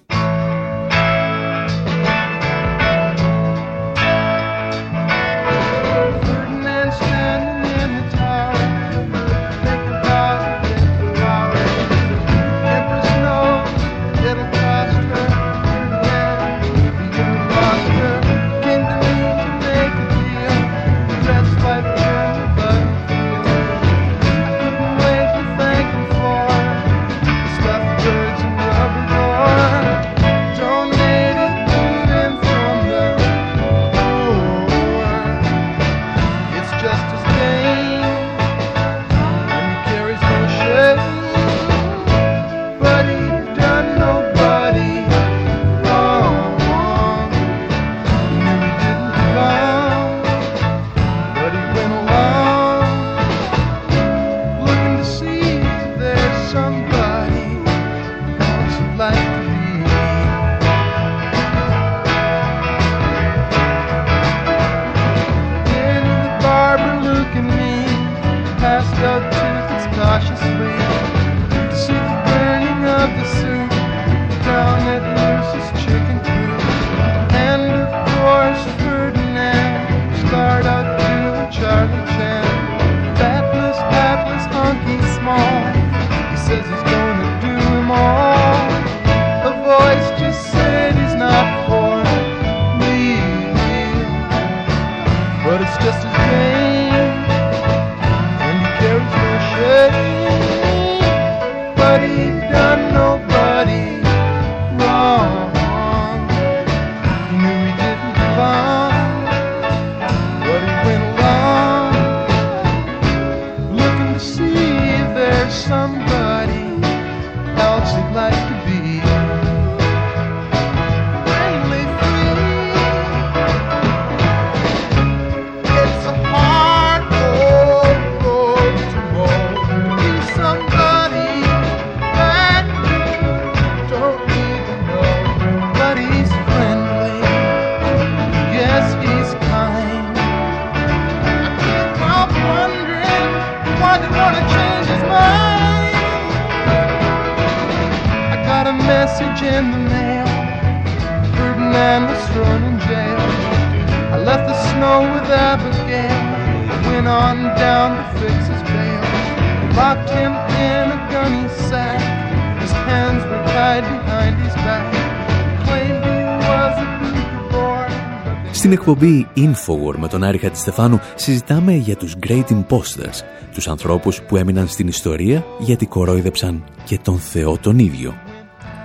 Με 170.13 170.19
τον 170.19 170.29
Άρη 170.29 170.39
Χατζηστεφάνου 170.39 171.01
συζητάμε 171.15 171.73
για 171.73 171.97
τους 171.97 172.15
Great 172.27 172.45
Imposters, 172.51 173.23
τους 173.55 173.69
ανθρώπους 173.69 174.23
που 174.23 174.37
έμειναν 174.37 174.69
στην 174.69 174.87
ιστορία 174.89 175.45
γιατί 175.59 175.87
κορόιδεψαν 175.87 176.65
και 176.85 176.99
τον 177.03 177.19
Θεό 177.19 177.59
τον 177.59 177.79
ίδιο. 177.79 178.15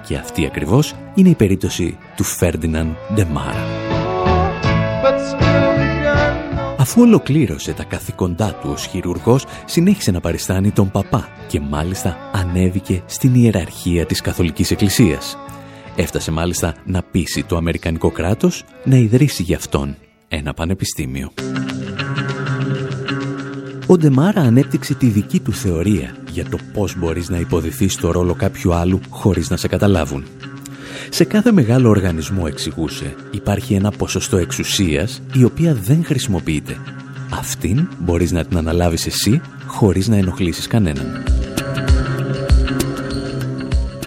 Και 0.07 0.15
αυτή 0.15 0.45
ακριβώς 0.45 0.95
είναι 1.15 1.29
η 1.29 1.35
περίπτωση 1.35 1.97
του 2.15 2.23
Φέρντιναν 2.23 2.97
Ντεμάρα. 3.13 3.63
Αφού 6.77 7.01
ολοκλήρωσε 7.01 7.73
τα 7.73 7.83
καθήκοντά 7.83 8.53
του 8.53 8.69
ως 8.71 8.85
χειρουργός, 8.85 9.45
συνέχισε 9.65 10.11
να 10.11 10.19
παριστάνει 10.19 10.71
τον 10.71 10.91
παπά 10.91 11.27
και 11.47 11.59
μάλιστα 11.59 12.17
ανέβηκε 12.33 13.03
στην 13.05 13.35
ιεραρχία 13.35 14.05
της 14.05 14.21
Καθολικής 14.21 14.71
Εκκλησίας. 14.71 15.37
Έφτασε 15.95 16.31
μάλιστα 16.31 16.75
να 16.85 17.03
πείσει 17.11 17.43
το 17.43 17.55
Αμερικανικό 17.55 18.11
κράτος 18.11 18.63
να 18.83 18.95
ιδρύσει 18.95 19.43
για 19.43 19.57
αυτόν 19.57 19.95
ένα 20.35 20.53
πανεπιστήμιο. 20.53 21.31
Ο 23.87 23.97
Ντεμάρα 23.97 24.41
ανέπτυξε 24.41 24.93
τη 24.93 25.07
δική 25.07 25.39
του 25.39 25.53
θεωρία 25.53 26.15
για 26.31 26.45
το 26.49 26.57
πώς 26.73 26.97
μπορείς 26.97 27.29
να 27.29 27.37
υποδηθείς 27.37 27.95
το 27.95 28.11
ρόλο 28.11 28.33
κάποιου 28.33 28.73
άλλου 28.73 28.99
χωρίς 29.09 29.49
να 29.49 29.57
σε 29.57 29.67
καταλάβουν. 29.67 30.23
Σε 31.09 31.23
κάθε 31.23 31.51
μεγάλο 31.51 31.89
οργανισμό 31.89 32.43
εξηγούσε 32.47 33.15
υπάρχει 33.31 33.73
ένα 33.73 33.91
ποσοστό 33.91 34.37
εξουσίας 34.37 35.21
η 35.33 35.43
οποία 35.43 35.73
δεν 35.73 36.05
χρησιμοποιείται. 36.05 36.77
Αυτήν 37.33 37.87
μπορείς 37.99 38.31
να 38.31 38.45
την 38.45 38.57
αναλάβεις 38.57 39.05
εσύ 39.05 39.41
χωρίς 39.65 40.07
να 40.07 40.15
ενοχλήσεις 40.15 40.67
κανέναν. 40.67 41.23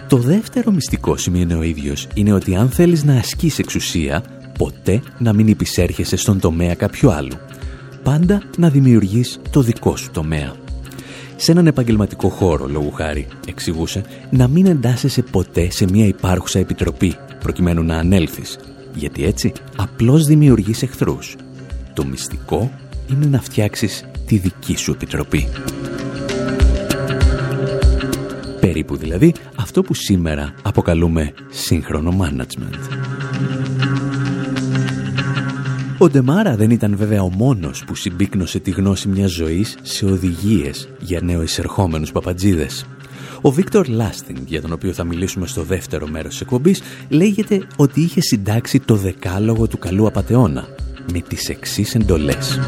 Το 0.07 0.17
δεύτερο 0.17 0.71
μυστικό 0.71 1.17
σημείο 1.17 1.57
ο 1.57 1.61
ίδιος 1.61 2.07
είναι 2.13 2.33
ότι 2.33 2.55
αν 2.55 2.69
θέλεις 2.69 3.03
να 3.03 3.13
ασκείς 3.13 3.59
εξουσία, 3.59 4.23
ποτέ 4.57 5.01
να 5.17 5.33
μην 5.33 5.47
υπησέρχεσαι 5.47 6.15
στον 6.15 6.39
τομέα 6.39 6.75
κάποιου 6.75 7.11
άλλου. 7.11 7.35
Πάντα 8.03 8.41
να 8.57 8.69
δημιουργείς 8.69 9.39
το 9.51 9.61
δικό 9.61 9.95
σου 9.95 10.11
τομέα. 10.11 10.53
Σε 11.35 11.51
έναν 11.51 11.67
επαγγελματικό 11.67 12.29
χώρο, 12.29 12.67
λόγου 12.67 12.91
χάρη, 12.91 13.27
εξηγούσε, 13.47 14.03
να 14.29 14.47
μην 14.47 14.65
εντάσσεσαι 14.65 15.21
ποτέ 15.21 15.71
σε 15.71 15.85
μια 15.91 16.05
υπάρχουσα 16.05 16.59
επιτροπή, 16.59 17.15
προκειμένου 17.39 17.83
να 17.83 17.97
ανέλθεις, 17.97 18.57
γιατί 18.93 19.23
έτσι 19.25 19.51
απλώς 19.75 20.25
δημιουργείς 20.25 20.81
εχθρούς. 20.83 21.35
Το 21.93 22.05
μυστικό 22.05 22.71
είναι 23.11 23.25
να 23.25 23.41
φτιάξεις 23.41 24.05
τη 24.25 24.37
δική 24.37 24.77
σου 24.77 24.91
επιτροπή. 24.91 25.47
Περίπου 28.59 28.95
δηλαδή 28.95 29.33
αυτό 29.55 29.81
που 29.81 29.93
σήμερα 29.93 30.53
αποκαλούμε 30.61 31.33
σύγχρονο 31.49 32.17
management. 32.21 32.97
Ο 35.97 36.09
Ντεμάρα 36.09 36.55
δεν 36.55 36.69
ήταν 36.69 36.95
βέβαια 36.97 37.21
ο 37.21 37.29
μόνος 37.29 37.83
που 37.85 37.95
συμπίκνωσε 37.95 38.59
τη 38.59 38.71
γνώση 38.71 39.07
μιας 39.07 39.31
ζωής 39.31 39.77
σε 39.81 40.05
οδηγίες 40.05 40.89
για 40.99 41.21
νεοεισερχόμενους 41.21 42.11
παπατζίδες. 42.11 42.85
Ο 43.41 43.51
Βίκτορ 43.51 43.87
Λάστινγκ, 43.87 44.37
για 44.45 44.61
τον 44.61 44.71
οποίο 44.71 44.93
θα 44.93 45.03
μιλήσουμε 45.03 45.47
στο 45.47 45.63
δεύτερο 45.63 46.07
μέρος 46.07 46.31
της 46.31 46.41
εκπομπής, 46.41 46.81
λέγεται 47.09 47.67
ότι 47.75 48.01
είχε 48.01 48.21
συντάξει 48.21 48.79
το 48.79 48.95
δεκάλογο 48.95 49.67
του 49.67 49.77
καλού 49.77 50.07
απατεώνα 50.07 50.67
με 51.11 51.19
τις 51.19 51.49
εξής 51.49 51.95
εντολές. 51.95 52.59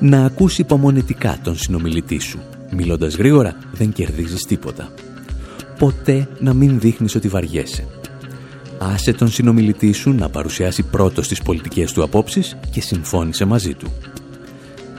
Να 0.00 0.24
ακούσει 0.24 0.60
υπομονετικά 0.60 1.38
τον 1.42 1.56
συνομιλητή 1.56 2.18
σου, 2.18 2.38
Μιλώντας 2.70 3.16
γρήγορα 3.16 3.56
δεν 3.72 3.92
κερδίζεις 3.92 4.42
τίποτα. 4.42 4.88
Ποτέ 5.78 6.28
να 6.38 6.54
μην 6.54 6.80
δείχνεις 6.80 7.14
ότι 7.14 7.28
βαριέσαι. 7.28 7.99
Άσε 8.82 9.12
τον 9.12 9.28
συνομιλητή 9.28 9.92
σου 9.92 10.12
να 10.12 10.28
παρουσιάσει 10.28 10.82
πρώτος 10.82 11.28
τις 11.28 11.42
πολιτικές 11.42 11.92
του 11.92 12.02
απόψεις 12.02 12.56
και 12.70 12.80
συμφώνησε 12.80 13.44
μαζί 13.44 13.74
του. 13.74 13.92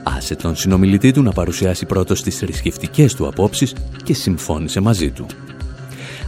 Άσε 0.04 0.36
τον 0.36 0.56
συνομιλητή 0.56 1.12
του 1.12 1.22
να 1.22 1.32
παρουσιάσει 1.32 1.86
πρώτος 1.86 2.24
τις 2.24 2.38
θρησκευτικές 2.38 3.14
του 3.14 3.28
απόψεις 3.28 3.76
και 4.04 4.14
συμφώνησε 4.14 4.80
μαζί 4.80 5.12
του. 5.12 5.26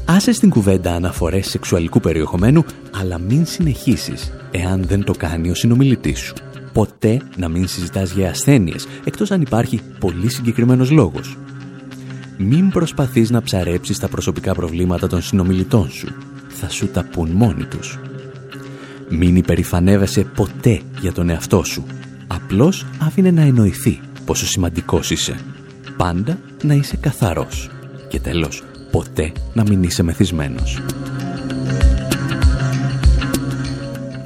Άσε 0.06 0.32
στην 0.32 0.50
κουβέντα 0.50 0.94
αναφορές 0.94 1.50
σεξουαλικού 1.50 2.00
περιεχομένου, 2.00 2.66
αλλά 3.00 3.18
μην 3.18 3.46
συνεχίσεις 3.46 4.32
εάν 4.52 4.84
δεν 4.84 5.04
το 5.04 5.14
κάνει 5.14 5.50
ο 5.50 5.56
συνομιλητής 5.56 6.20
σου 6.20 6.34
ποτέ 6.74 7.22
να 7.38 7.50
μην 7.50 7.68
συζητάς 7.68 8.12
για 8.12 8.30
ασθένειες, 8.30 8.88
εκτός 9.04 9.32
αν 9.32 9.42
υπάρχει 9.42 9.82
πολύ 10.00 10.32
συγκεκριμένος 10.32 10.92
λόγος. 10.92 11.38
Μην 12.38 12.70
προσπαθείς 12.70 13.30
να 13.30 13.42
ψαρέψεις 13.42 14.00
τα 14.00 14.08
προσωπικά 14.08 14.54
προβλήματα 14.54 15.08
των 15.08 15.22
συνομιλητών 15.22 15.90
σου. 15.90 16.33
Θα 16.66 16.72
σου 16.72 16.88
τα 16.88 17.04
πουν 17.04 17.30
μόνοι 17.30 17.66
τους. 17.66 18.00
Μην 19.10 19.36
υπερηφανεύεσαι 19.36 20.24
ποτέ 20.24 20.82
για 21.00 21.12
τον 21.12 21.30
εαυτό 21.30 21.64
σου. 21.64 21.84
Απλώς 22.28 22.86
άφηνε 23.00 23.32
να 23.32 23.42
εννοηθεί 23.42 24.00
πόσο 24.26 24.46
σημαντικός 24.46 25.12
είσαι. 25.12 25.36
Πάντα 25.98 26.38
να 26.64 26.74
είσαι 26.74 26.98
καθαρός. 26.98 27.70
Και 28.08 28.20
τέλος, 28.20 28.64
ποτέ 28.92 29.32
να 29.54 29.64
μην 29.64 29.84
είσαι 29.84 30.04
μεθυσμένος. 30.04 30.82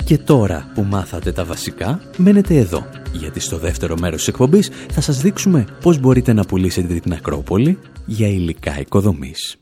Και 0.03 0.17
τώρα 0.17 0.71
που 0.73 0.83
μάθατε 0.83 1.31
τα 1.31 1.45
βασικά, 1.45 2.01
μένετε 2.17 2.55
εδώ, 2.55 2.85
γιατί 3.11 3.39
στο 3.39 3.57
δεύτερο 3.57 3.95
μέρος 3.99 4.17
της 4.17 4.27
εκπομπής 4.27 4.69
θα 4.91 5.01
σας 5.01 5.21
δείξουμε 5.21 5.65
πώς 5.81 5.99
μπορείτε 5.99 6.33
να 6.33 6.43
πουλήσετε 6.43 6.93
την 6.93 7.13
Ακρόπολη 7.13 7.79
για 8.05 8.27
υλικά 8.27 8.79
οικοδομής. 8.79 9.57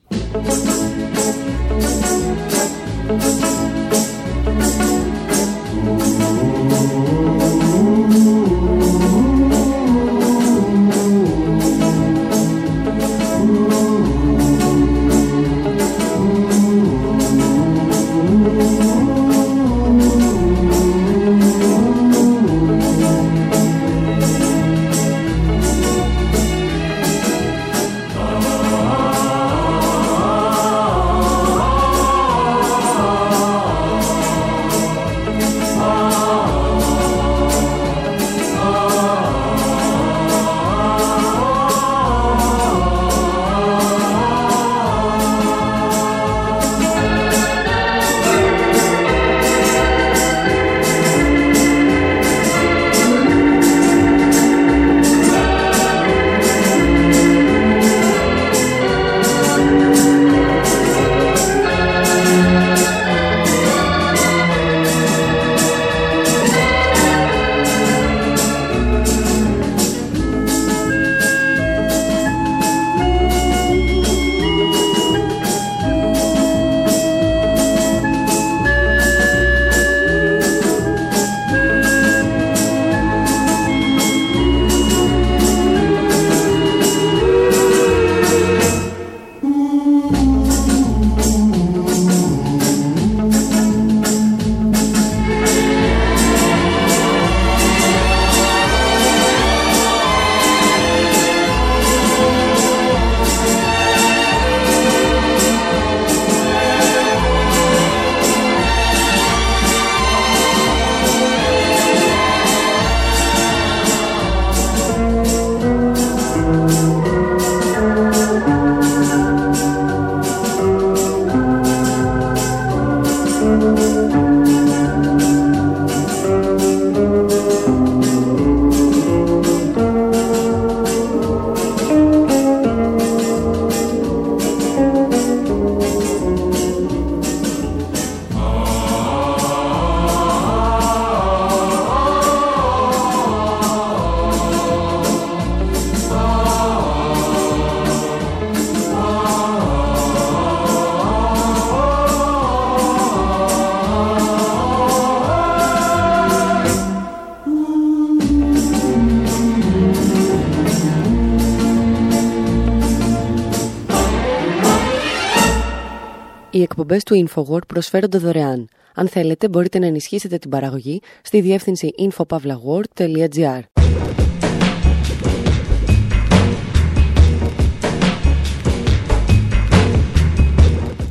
Εκπομπές 166.87 167.03
του 167.03 167.27
InfoWord 167.27 167.67
προσφέρονται 167.67 168.17
δωρεάν. 168.17 168.67
Αν 168.95 169.07
θέλετε 169.07 169.49
μπορείτε 169.49 169.79
να 169.79 169.85
ενισχύσετε 169.85 170.37
την 170.37 170.49
παραγωγή 170.49 171.01
στη 171.21 171.41
διεύθυνση 171.41 171.89
infopavlagor.gr 171.99 173.59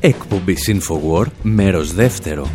Εκπομπής 0.00 0.70
InfoWord, 0.72 1.30
μέρος 1.42 1.94
δεύτερο. 1.94 2.50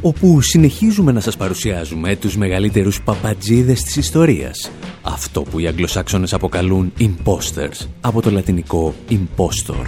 Όπου 0.00 0.40
συνεχίζουμε 0.40 1.12
να 1.12 1.20
σας 1.20 1.36
παρουσιάζουμε 1.36 2.16
τους 2.16 2.36
μεγαλύτερους 2.36 3.02
παπατζίδες 3.02 3.82
της 3.82 3.96
ιστορίας. 3.96 4.70
Αυτό 5.14 5.42
που 5.42 5.58
οι 5.58 5.66
Αγγλοσάξονες 5.66 6.32
αποκαλούν 6.32 6.92
imposters, 6.98 7.86
από 8.00 8.22
το 8.22 8.30
λατινικό 8.30 8.94
impostor. 9.10 9.86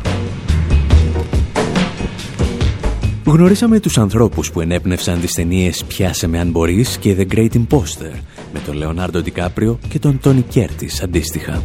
Γνωρίσαμε 3.25 3.81
τους 3.81 3.99
ανθρώπους 3.99 4.51
που 4.51 4.61
ενέπνευσαν 4.61 5.21
τις 5.21 5.33
ταινίες 5.33 5.85
«Πιάσε 5.85 6.27
με 6.27 6.39
αν 6.39 6.51
μπορείς» 6.51 6.99
και 6.99 7.17
«The 7.19 7.35
Great 7.35 7.51
Imposter» 7.55 8.13
με 8.53 8.61
τον 8.67 8.77
Λεωνάρντο 8.77 9.21
Ντικάπριο 9.21 9.79
και 9.89 9.99
τον 9.99 10.21
Τόνι 10.21 10.43
Κέρτις 10.43 11.03
αντίστοιχα. 11.03 11.63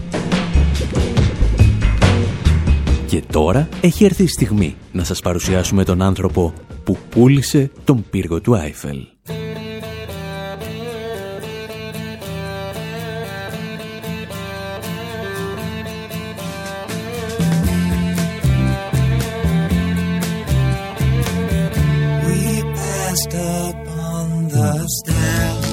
Και 3.07 3.23
τώρα 3.31 3.69
έχει 3.81 4.05
έρθει 4.05 4.23
η 4.23 4.27
στιγμή 4.27 4.75
να 4.91 5.03
σας 5.03 5.19
παρουσιάσουμε 5.19 5.83
τον 5.83 6.01
άνθρωπο 6.01 6.53
που 6.83 6.97
πούλησε 7.09 7.71
τον 7.83 8.05
πύργο 8.09 8.41
του 8.41 8.55
Άιφελ. 8.55 9.10
understand. 24.61 25.65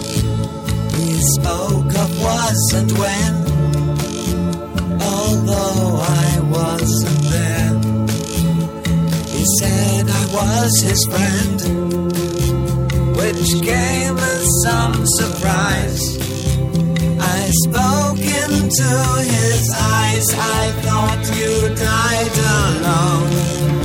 he 0.96 1.12
spoke 1.37 1.92
of 2.05 2.11
was 2.22 2.72
and 2.74 2.90
when, 2.92 3.35
although 5.03 6.01
I 6.01 6.40
wasn't 6.57 7.22
there. 7.35 7.74
He 9.37 9.44
said 9.59 10.05
I 10.09 10.24
was 10.38 10.81
his 10.81 11.05
friend, 11.12 11.59
which 13.16 13.62
came 13.62 14.16
as 14.16 14.44
some 14.64 15.07
surprise. 15.18 16.05
I 17.20 17.51
spoke 17.66 18.18
into 18.18 18.90
his 19.37 19.70
eyes, 19.77 20.27
I 20.35 20.72
thought 20.83 21.22
you 21.37 21.74
died 21.74 22.38
alone. 22.57 23.78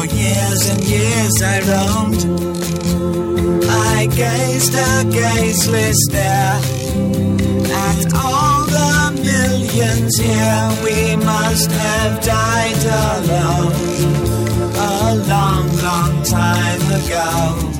For 0.00 0.06
years 0.06 0.70
and 0.70 0.82
years 0.82 1.42
I 1.42 1.60
roamed. 1.68 2.22
I 3.68 4.06
gazed 4.06 4.72
a 4.72 5.04
gazeless 5.12 5.96
stare 6.08 6.56
at 7.70 8.14
all 8.14 8.64
the 8.64 9.20
millions 9.22 10.16
here. 10.16 10.70
We 10.82 11.16
must 11.16 11.70
have 11.70 12.24
died 12.24 12.82
alone 13.12 13.72
a 14.74 15.14
long, 15.28 15.68
long 15.82 16.22
time 16.22 16.80
ago. 17.02 17.79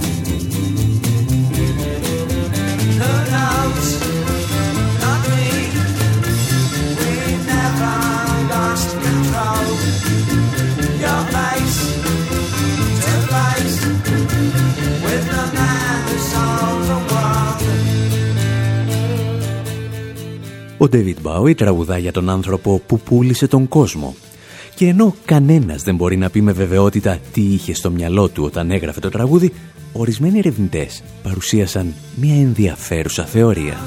Ο 20.82 20.86
David 20.92 21.14
Bowie 21.22 21.56
τραγουδά 21.56 21.98
για 21.98 22.12
τον 22.12 22.28
άνθρωπο 22.28 22.82
που 22.86 22.98
πούλησε 22.98 23.46
τον 23.46 23.68
κόσμο. 23.68 24.14
Και 24.74 24.86
ενώ 24.86 25.14
κανένας 25.24 25.82
δεν 25.82 25.94
μπορεί 25.94 26.16
να 26.16 26.30
πει 26.30 26.40
με 26.40 26.52
βεβαιότητα 26.52 27.18
τι 27.32 27.40
είχε 27.40 27.74
στο 27.74 27.90
μυαλό 27.90 28.28
του 28.28 28.44
όταν 28.44 28.70
έγραφε 28.70 29.00
το 29.00 29.08
τραγούδι, 29.08 29.52
ορισμένοι 29.92 30.38
ερευνητές 30.38 31.02
παρουσίασαν 31.22 31.94
μια 32.14 32.34
ενδιαφέρουσα 32.34 33.24
θεωρία. 33.24 33.78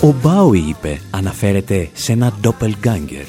Ο 0.00 0.14
Μπάουι 0.22 0.58
είπε 0.58 1.00
αναφέρεται 1.10 1.88
σε 1.92 2.12
ένα 2.12 2.32
doppelganger, 2.42 3.26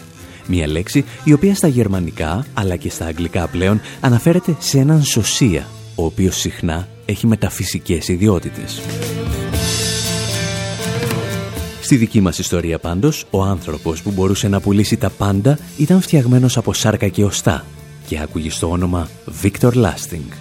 μια 0.48 0.68
λέξη 0.68 1.06
η 1.24 1.34
οποία 1.34 1.56
στα 1.56 1.68
γερμανικά 1.68 2.46
αλλά 2.54 2.76
και 2.76 2.90
στα 2.90 3.06
αγγλικά 3.06 3.48
πλέον 3.48 3.82
αναφέρεται 4.00 4.56
σε 4.60 4.80
έναν 4.80 5.04
σωσία, 5.04 5.68
ο 5.96 6.06
οποίος 6.06 6.36
συχνά 6.36 6.88
έχει 7.06 7.28
μεταφυσικές 7.28 8.08
ιδιότητες. 8.08 8.82
Στη 11.82 11.96
δική 11.96 12.22
μας 12.22 12.40
ιστορία 12.40 12.80
πάντως, 12.80 13.26
ο 13.30 13.44
άνθρωπος 13.44 14.02
που 14.02 14.12
μπορούσε 14.12 14.48
να 14.48 14.60
πουλήσει 14.60 14.98
τα 14.98 15.10
πάντα 15.10 15.58
ήταν 15.78 16.02
φτιαγμένος 16.02 16.58
από 16.58 16.74
σάρκα 16.74 17.08
και 17.08 17.24
οστά 17.24 17.66
και 18.08 18.20
άκουγε 18.20 18.50
στο 18.50 18.70
όνομα 18.70 19.10
Victor 19.44 19.72
Lasting. 19.72 20.34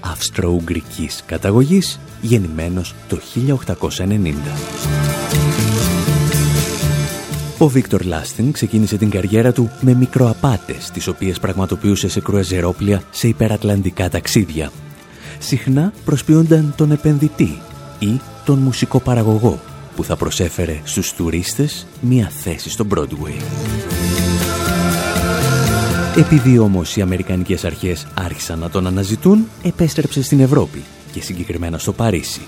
Αυστρο-Ουγγρικής 0.00 1.22
καταγωγής, 1.26 2.00
γεννημένος 2.20 2.94
το 3.08 3.16
1890. 3.16 4.34
Ο 7.58 7.68
Βίκτορ 7.68 8.04
Λάστιν 8.04 8.52
ξεκίνησε 8.52 8.96
την 8.96 9.10
καριέρα 9.10 9.52
του 9.52 9.70
με 9.80 9.94
μικροαπάτες, 9.94 10.90
τις 10.90 11.06
οποίες 11.06 11.38
πραγματοποιούσε 11.38 12.08
σε 12.08 12.20
κρουαζερόπλια 12.20 13.02
σε 13.10 13.28
υπερατλαντικά 13.28 14.08
ταξίδια. 14.08 14.70
Συχνά 15.44 15.92
προσποιούνταν 16.04 16.74
τον 16.76 16.90
επενδυτή 16.90 17.58
ή 17.98 18.20
τον 18.44 18.58
μουσικοπαραγωγό 18.58 19.60
που 19.96 20.04
θα 20.04 20.16
προσέφερε 20.16 20.80
στους 20.84 21.12
τουρίστες 21.12 21.86
μία 22.00 22.28
θέση 22.28 22.70
στο 22.70 22.86
Broadway. 22.94 23.42
Επειδή 26.16 26.58
όμως 26.58 26.96
οι 26.96 27.00
Αμερικανικές 27.00 27.64
αρχές 27.64 28.06
άρχισαν 28.14 28.58
να 28.58 28.70
τον 28.70 28.86
αναζητούν, 28.86 29.46
επέστρεψε 29.62 30.22
στην 30.22 30.40
Ευρώπη 30.40 30.82
και 31.12 31.20
συγκεκριμένα 31.20 31.78
στο 31.78 31.92
Παρίσι. 31.92 32.42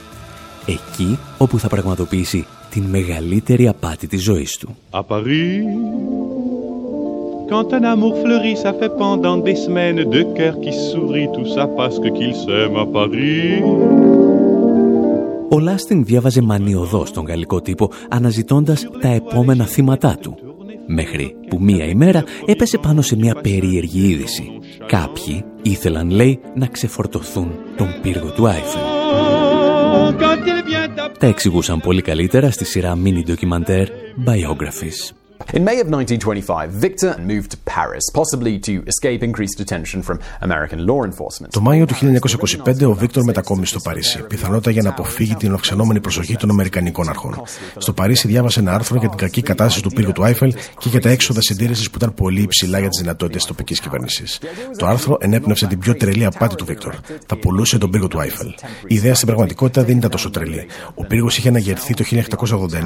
Εκεί 0.67 1.19
όπου 1.39 1.59
θα 1.59 1.69
πραγματοποιήσει 1.69 2.47
την 2.71 2.83
μεγαλύτερη 2.83 3.69
απάτη 3.69 4.07
της 4.07 4.23
ζωής 4.23 4.57
του. 4.57 4.77
À 4.91 5.01
Paris, 5.09 5.61
quand 7.51 7.73
un 7.79 7.85
amour 7.95 8.15
fleurit, 8.23 8.57
ça 8.65 8.73
fait 8.79 8.93
pendant 9.03 9.37
des 9.47 9.57
semaines 9.65 10.01
deux 10.15 10.29
cœurs 10.39 10.59
qui 10.65 10.73
sourient, 10.89 11.31
tout 11.37 11.49
ça 11.55 11.65
parce 11.79 11.99
que 12.03 12.09
qu'ils 12.17 12.37
s'aiment 12.43 12.81
à 12.85 12.87
Paris. 12.99 13.63
Ο 15.49 15.59
Λάστινγκ 15.59 16.05
διάβαζε 16.05 16.41
μανιωδώς 16.41 17.13
τον 17.13 17.25
γαλλικό 17.25 17.61
τύπο 17.61 17.91
αναζητώντας 18.09 18.87
τα 19.01 19.09
επόμενα 19.09 19.65
θύματά 19.65 20.17
του. 20.21 20.37
Μέχρι 20.87 21.37
που 21.49 21.59
μία 21.61 21.85
ημέρα 21.85 22.25
έπεσε 22.47 22.79
πάνω 22.79 23.03
σε 23.03 23.17
μια 23.17 23.35
περίεργη 23.35 24.09
είδηση. 24.09 24.51
Κάποιοι 24.87 25.45
ήθελαν, 25.63 26.11
λέει, 26.11 26.41
να 26.55 26.67
ξεφορτωθούν 26.67 27.51
τον 27.77 27.89
πύργο 28.03 28.31
του 28.31 28.49
Άιφελ. 28.49 28.81
Τα 31.19 31.27
εξηγούσαν 31.27 31.81
πολύ 31.81 32.03
καλύτερα 32.03 32.51
στη 32.51 32.65
σειρά 32.65 32.99
mini 33.05 33.23
ντοκιμαντέρ 33.25 33.89
Biographies. 34.27 35.26
In 35.53 35.65
May 35.65 35.79
of 35.81 35.89
1925, 35.89 36.71
Victor 36.71 37.17
moved 37.19 37.51
to 37.51 37.59
Paris, 37.77 38.05
possibly 38.21 38.59
to 38.59 38.83
escape 38.87 39.23
increased 39.23 39.61
attention 39.61 40.03
from 40.03 40.19
American 40.41 40.87
law 40.87 41.05
enforcement. 41.05 41.51
Το 41.51 41.61
Μάιο 41.61 41.87
του 41.87 41.95
1925 41.95 42.89
ο 42.89 42.95
Βίκτορ 42.95 43.25
μετακόμισε 43.25 43.71
στο 43.71 43.81
Παρίσι, 43.81 44.23
πιθανότατα 44.23 44.71
για 44.71 44.83
να 44.83 44.89
αποφύγει 44.89 45.35
την 45.35 45.53
αυξανόμενη 45.53 46.01
προσοχή 46.01 46.37
των 46.37 46.51
Αμερικανικών 46.51 47.09
αρχών. 47.09 47.43
Στο 47.77 47.93
Παρίσι 47.93 48.29
διάβασε 48.29 48.61
ένα 48.61 48.75
άρθρο 48.75 48.97
για 48.99 49.09
την 49.09 49.19
κακή 49.19 49.43
κατάσταση 49.43 49.83
του 49.83 49.91
πύργου 49.91 50.13
του 50.13 50.25
Άιφελ 50.25 50.55
και 50.79 50.89
για 50.89 51.01
τα 51.01 51.09
έξοδα 51.09 51.41
συντήρησης 51.41 51.91
που 51.91 51.97
ήταν 51.97 52.15
πολύ 52.15 52.43
υψηλά 52.43 52.79
για 52.79 52.89
τις 52.89 53.01
δυνατότητες 53.01 53.41
της 53.43 53.51
τοπικής 53.51 53.81
κυβέρνησης. 53.81 54.39
Το 54.77 54.87
άρθρο 54.87 55.17
ενέπνευσε 55.21 55.67
την 55.67 55.79
πιο 55.79 55.95
τρελή 55.95 56.25
απάτη 56.25 56.55
του 56.55 56.65
Βίκτορ. 56.65 56.95
Θα 57.27 57.37
πουλούσε 57.37 57.79
τον 57.79 57.91
πύργο 57.91 58.09
του 58.09 58.21
Άιφελ. 58.21 58.49
Η 58.87 58.95
ιδέα 58.95 59.15
στην 59.15 59.27
πραγματικότητα 59.27 59.85
δεν 59.85 59.97
ήταν 59.97 60.11
τόσο 60.11 60.31
τρελή. 60.31 60.67
Ο 60.95 61.05
πύργος 61.05 61.39
είχε 61.39 61.49
αναγερθεί 61.49 61.95
το 61.95 62.05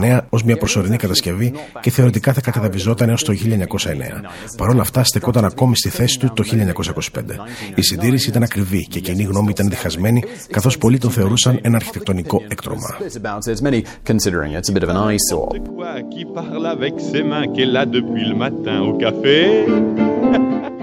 1889 0.01 0.21
ως 0.29 0.43
μια 0.43 0.57
προσωρινή 0.57 0.97
κατασκευή 0.97 1.53
και 1.81 1.91
θεωρητικά 1.91 2.33
θα 2.33 2.40
καταδαβιζόταν 2.41 3.09
έως 3.09 3.25
το 3.25 3.33
1909. 3.33 4.25
Παρ' 4.57 4.69
όλα 4.69 4.81
αυτά 4.81 5.05
στεκόταν 5.05 5.45
ακόμη 5.45 5.77
στη 5.77 5.89
θέση 5.89 6.19
του 6.19 6.33
το 6.35 6.43
1925. 6.43 7.23
Η 7.75 7.83
συντήρηση 7.83 8.29
ήταν 8.29 8.43
ακριβή 8.43 8.87
και 8.87 8.99
η 8.99 9.01
κοινή 9.01 9.23
γνώμη 9.23 9.51
ήταν 9.51 9.69
διχασμένη, 9.69 10.23
καθώς 10.51 10.79
πολλοί 10.79 10.99
τον 10.99 11.11
θεωρούσαν 11.11 11.59
ένα 11.63 11.77
αρχιτεκτονικό 11.77 12.43
έκτρωμα. 12.49 12.97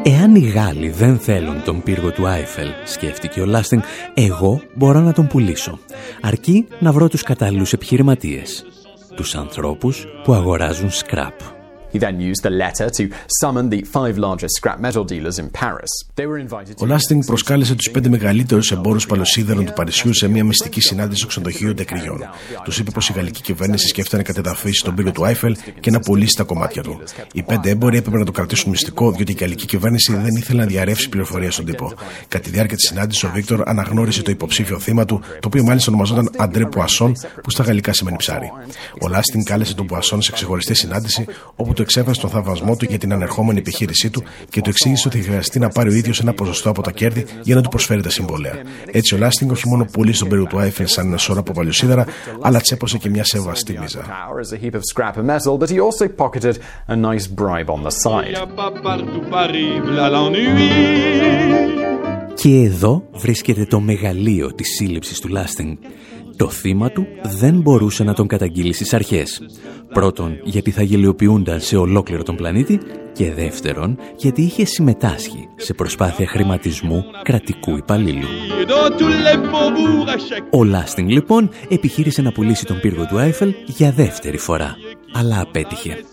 Εάν 0.04 0.36
οι 0.36 0.40
Γάλλοι 0.40 0.90
δεν 0.90 1.18
θέλουν 1.18 1.64
τον 1.64 1.84
πύργο 1.84 2.12
του 2.12 2.28
Άιφελ, 2.28 2.68
σκέφτηκε 2.86 3.42
ο 3.42 3.46
Λάστινγκ, 3.46 3.82
εγώ 4.14 4.62
μπορώ 4.76 5.00
να 5.00 5.14
τον 5.14 5.28
πουλήσω. 5.28 5.80
Αρκεί 6.22 6.68
να 6.80 6.92
βρω 6.92 7.08
τους 7.08 7.24
κατάλληλους 7.24 7.74
επιχειρηματίες. 7.74 8.66
Τους 9.18 9.36
ανθρώπους 9.36 10.06
που 10.24 10.34
αγοράζουν 10.34 10.92
σκράπ. 10.92 11.57
Ο 16.78 16.86
Λάστινγκ 16.86 17.24
προσκάλεσε 17.26 17.76
τους 17.76 17.90
πέντε 17.92 18.10
μεγαλύτερους 18.10 18.72
εμπόρους 18.72 19.06
παλαιοσίδερων 19.06 19.66
του 19.66 19.74
Παρισιού 19.74 20.14
σε 20.14 20.28
μια 20.28 20.44
μυστική 20.44 20.82
συνάντηση 20.82 21.20
στο 21.20 21.28
ξενοδοχείο 21.28 21.74
Ντεκριγιόν. 21.74 22.20
Τους 22.64 22.80
είπε 22.80 22.92
πως 22.92 23.10
η 23.10 23.14
γαλλική 23.14 23.42
κυβέρνηση 23.42 23.88
σκέφτεται 23.88 24.18
να 24.18 24.24
κατεδαφίσεις 24.24 24.82
τον 24.82 24.96
πύργο 24.96 25.12
του 25.12 25.26
Άιφελ 25.26 25.56
και 25.80 25.92
να 25.92 26.00
πουλήσει 26.00 26.36
τα 26.36 26.44
κομμάτια 26.44 26.84
του. 26.84 27.00
Οι 27.34 27.44
πέντε 27.44 27.70
έμποροι 27.70 27.98
έπρεπε 27.98 28.18
να 28.18 28.26
το 28.26 28.32
κρατήσουν 28.32 28.70
μυστικό, 28.70 29.12
διότι 29.12 29.32
η 29.32 29.38
γαλλική 29.40 29.66
κυβέρνηση 29.66 30.16
δεν 30.16 30.36
ήθελε 30.36 30.60
να 30.60 30.68
διαρρεύσει 30.68 31.10
πληροφορία 31.10 31.52
στον 31.52 31.66
τύπο. 31.66 31.94
Κατά 32.28 32.44
τη 32.44 32.50
διάρκεια 32.50 32.76
της 32.76 32.88
συνάντησης, 32.88 33.24
ο 33.24 33.30
Βίκτορ 33.34 33.70
αναγνώρισε 33.70 34.22
το 34.22 34.32
υποψήφιο 34.32 34.80
θύμα 34.80 35.06
του, 35.06 35.22
το 35.40 35.48
οποίο 35.48 35.64
μάλιστα 35.64 35.92
ονομαζόταν 35.92 36.30
Αντρέ 36.38 36.66
Πουασόν, 36.66 37.14
που 37.44 37.50
στα 37.50 37.64
γαλλικά 37.64 37.94
σημαίνει 37.94 38.18
ψάρι. 38.18 38.52
Ο 39.02 39.08
Λάστινγκ 39.08 39.44
κάλεσε 39.44 39.76
τον 39.76 39.86
Πουασόν 39.86 40.22
σε 40.22 40.32
ξεχωριστή 40.32 40.74
συνάντηση, 40.74 41.26
όπου 41.56 41.74
του 41.74 41.82
εξέφρασε 41.88 42.22
τον 42.22 42.30
θαυμασμό 42.30 42.76
του 42.76 42.86
για 42.90 42.98
την 42.98 43.14
ανερχόμενη 43.14 43.60
επιχείρησή 43.60 44.10
του 44.10 44.24
και 44.50 44.62
του 44.62 44.70
εξήγησε 44.70 45.08
ότι 45.08 45.22
χρειαστεί 45.22 45.60
να 45.60 45.70
πάρει 45.70 45.90
ο 45.90 45.94
ίδιος 45.94 46.20
ένα 46.20 46.34
ποσοστό 46.34 46.70
από 46.70 46.82
τα 46.82 46.92
κέρδη 46.92 47.26
για 47.44 47.56
να 47.56 47.62
του 47.62 47.70
προσφέρει 47.70 48.02
τα 48.02 48.10
συμβόλαια. 48.10 48.54
Έτσι, 48.92 49.16
ο 49.16 49.18
Λάστινγκ 49.18 49.52
όχι 49.52 49.68
μόνο 49.68 49.86
πουλήσει 49.92 50.20
τον 50.20 50.30
πύργο 50.30 50.46
του 50.46 50.60
Άιφελ 50.60 50.88
σαν 50.88 51.08
ένα 51.08 51.18
σώρο 51.18 51.40
από 51.40 51.52
παλιοσίδερα, 51.52 52.06
αλλά 52.42 52.60
τσέπωσε 52.60 52.98
και 52.98 53.10
μια 53.10 53.24
σεβαστή 53.24 53.80
μίζα. 53.80 54.06
Και 62.36 62.50
εδώ 62.50 63.04
βρίσκεται 63.12 63.66
το 63.66 63.80
μεγαλείο 63.80 64.54
της 64.54 64.68
σύλληψης 64.76 65.20
του 65.20 65.28
Λάστινγκ. 65.28 65.78
Το 66.38 66.50
θύμα 66.50 66.92
του 66.92 67.08
δεν 67.40 67.56
μπορούσε 67.56 68.04
να 68.04 68.14
τον 68.14 68.28
καταγγείλει 68.28 68.74
στις 68.74 68.94
αρχές. 68.94 69.42
Πρώτον, 69.94 70.40
γιατί 70.44 70.72
θα 70.72 70.84
γελιοποιούνταν 70.84 71.60
σε 71.60 71.78
ολόκληρο 71.78 72.24
τον 72.24 72.36
πλανήτη 72.36 72.80
και 73.14 73.34
δεύτερον, 73.34 73.98
γιατί 74.18 74.42
είχε 74.42 74.66
συμμετάσχει 74.66 75.48
σε 75.56 75.74
προσπάθεια 75.74 76.28
χρηματισμού 76.28 77.04
κρατικού 77.24 77.78
υπαλλήλου. 77.78 78.28
Ο 80.52 80.64
Λάστινγκ 80.64 81.10
λοιπόν 81.10 81.50
επιχείρησε 81.70 82.22
να 82.22 82.32
πουλήσει 82.32 82.66
τον 82.66 82.80
πύργο 82.80 83.06
του 83.06 83.18
Άιφελ 83.18 83.54
για 83.66 83.92
δεύτερη 83.92 84.38
φορά, 84.38 84.76
αλλά 85.14 85.42
απέτυχε. 85.42 86.04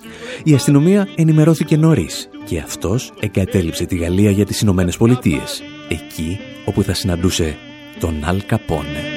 Η 0.45 0.55
αστυνομία 0.55 1.09
ενημερώθηκε 1.15 1.77
νωρίς 1.77 2.29
και 2.45 2.59
αυτός 2.59 3.13
εγκατέλειψε 3.21 3.85
τη 3.85 3.97
Γαλλία 3.97 4.31
για 4.31 4.45
τις 4.45 4.61
Ηνωμένες 4.61 4.97
Πολιτείες, 4.97 5.63
εκεί 5.89 6.39
όπου 6.65 6.83
θα 6.83 6.95
συναντούσε 6.95 7.57
τον 8.01 8.15
Αλ 8.25 8.43
Καπόνε. 8.47 9.14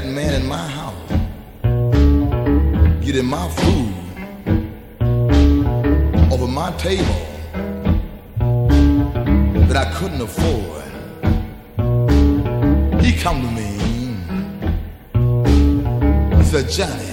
that 0.00 0.08
man 0.08 0.32
in 0.40 0.46
my 0.48 0.56
house, 0.56 1.10
getting 3.04 3.26
my 3.26 3.48
food 3.50 3.94
over 6.32 6.46
my 6.46 6.72
table 6.78 7.04
that 9.68 9.76
I 9.76 9.92
couldn't 9.96 10.22
afford. 10.22 10.84
He 13.02 13.12
come 13.12 13.42
to 13.42 13.50
me. 13.50 13.68
He 16.38 16.44
said, 16.44 16.70
Johnny, 16.70 17.12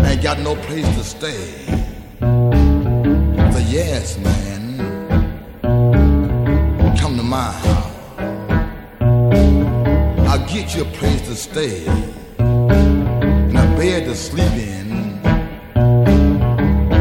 I 0.00 0.12
ain't 0.12 0.22
got 0.22 0.38
no 0.38 0.56
place 0.56 0.88
to 0.96 1.04
stay. 1.04 1.66
I 2.22 3.50
said, 3.50 3.66
yes, 3.68 4.16
man. 4.18 4.78
Come 6.96 7.16
to 7.18 7.22
my 7.22 7.73
get 10.54 10.76
you 10.76 10.82
a 10.82 10.84
place 10.84 11.20
to 11.22 11.34
stay 11.34 11.84
and 12.38 13.58
a 13.58 13.66
bed 13.76 14.04
to 14.04 14.14
sleep 14.14 14.52
in 14.52 15.20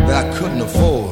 that 0.07 0.25
I 0.25 0.37
couldn't 0.39 0.61
afford. 0.61 1.02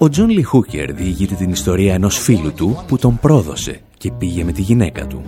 Ο 0.00 0.08
Τζον 0.08 0.28
Λι 0.28 0.42
Χούκερ 0.42 0.92
διηγείται 0.92 1.34
την 1.34 1.50
ιστορία 1.50 1.94
ενός 1.94 2.18
φίλου 2.18 2.52
του 2.52 2.84
που 2.86 2.98
τον 2.98 3.18
πρόδωσε 3.18 3.80
και 3.96 4.12
πήγε 4.12 4.44
με 4.44 4.52
τη 4.52 4.62
γυναίκα 4.62 5.06
του. 5.06 5.22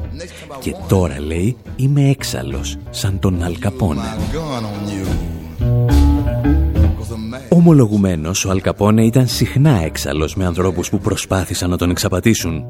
Και 0.60 0.74
τώρα 0.88 1.20
λέει 1.20 1.56
είμαι 1.76 2.08
έξαλλος 2.08 2.76
σαν 2.90 3.18
τον 3.18 3.42
Αλκαπόνε. 3.42 4.00
Ομολογουμένως 7.48 8.44
ο 8.44 8.50
Αλκαπόνε 8.50 9.04
ήταν 9.04 9.26
συχνά 9.26 9.82
έξαλλος 9.82 10.34
με 10.34 10.44
ανθρώπους 10.44 10.90
που 10.90 10.98
προσπάθησαν 10.98 11.70
να 11.70 11.76
τον 11.76 11.90
εξαπατήσουν 11.90 12.66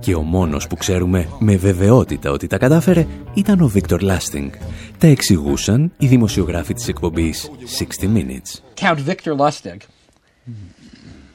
και 0.00 0.14
ο 0.14 0.22
μόνος 0.22 0.66
που 0.66 0.76
ξέρουμε 0.76 1.28
με 1.38 1.56
βεβαιότητα 1.56 2.30
ότι 2.30 2.46
τα 2.46 2.58
κατάφερε 2.58 3.06
ήταν 3.34 3.60
ο 3.60 3.68
Βίκτορ 3.68 4.00
Λάστινγκ. 4.00 4.50
Τα 4.98 5.06
εξηγούσαν 5.06 5.92
οι 5.98 6.06
δημοσιογράφοι 6.06 6.74
της 6.74 6.88
εκπομπής 6.88 7.50
60 8.00 8.04
Minutes. 8.04 8.84
Count 8.84 8.98
Victor 9.08 9.36
Lustig 9.36 9.76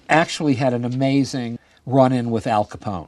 actually 0.10 0.56
had 0.56 0.74
an 0.74 0.84
amazing 0.84 1.60
run-in 1.86 2.32
with 2.32 2.48
Al 2.48 2.66
Capone. 2.66 3.08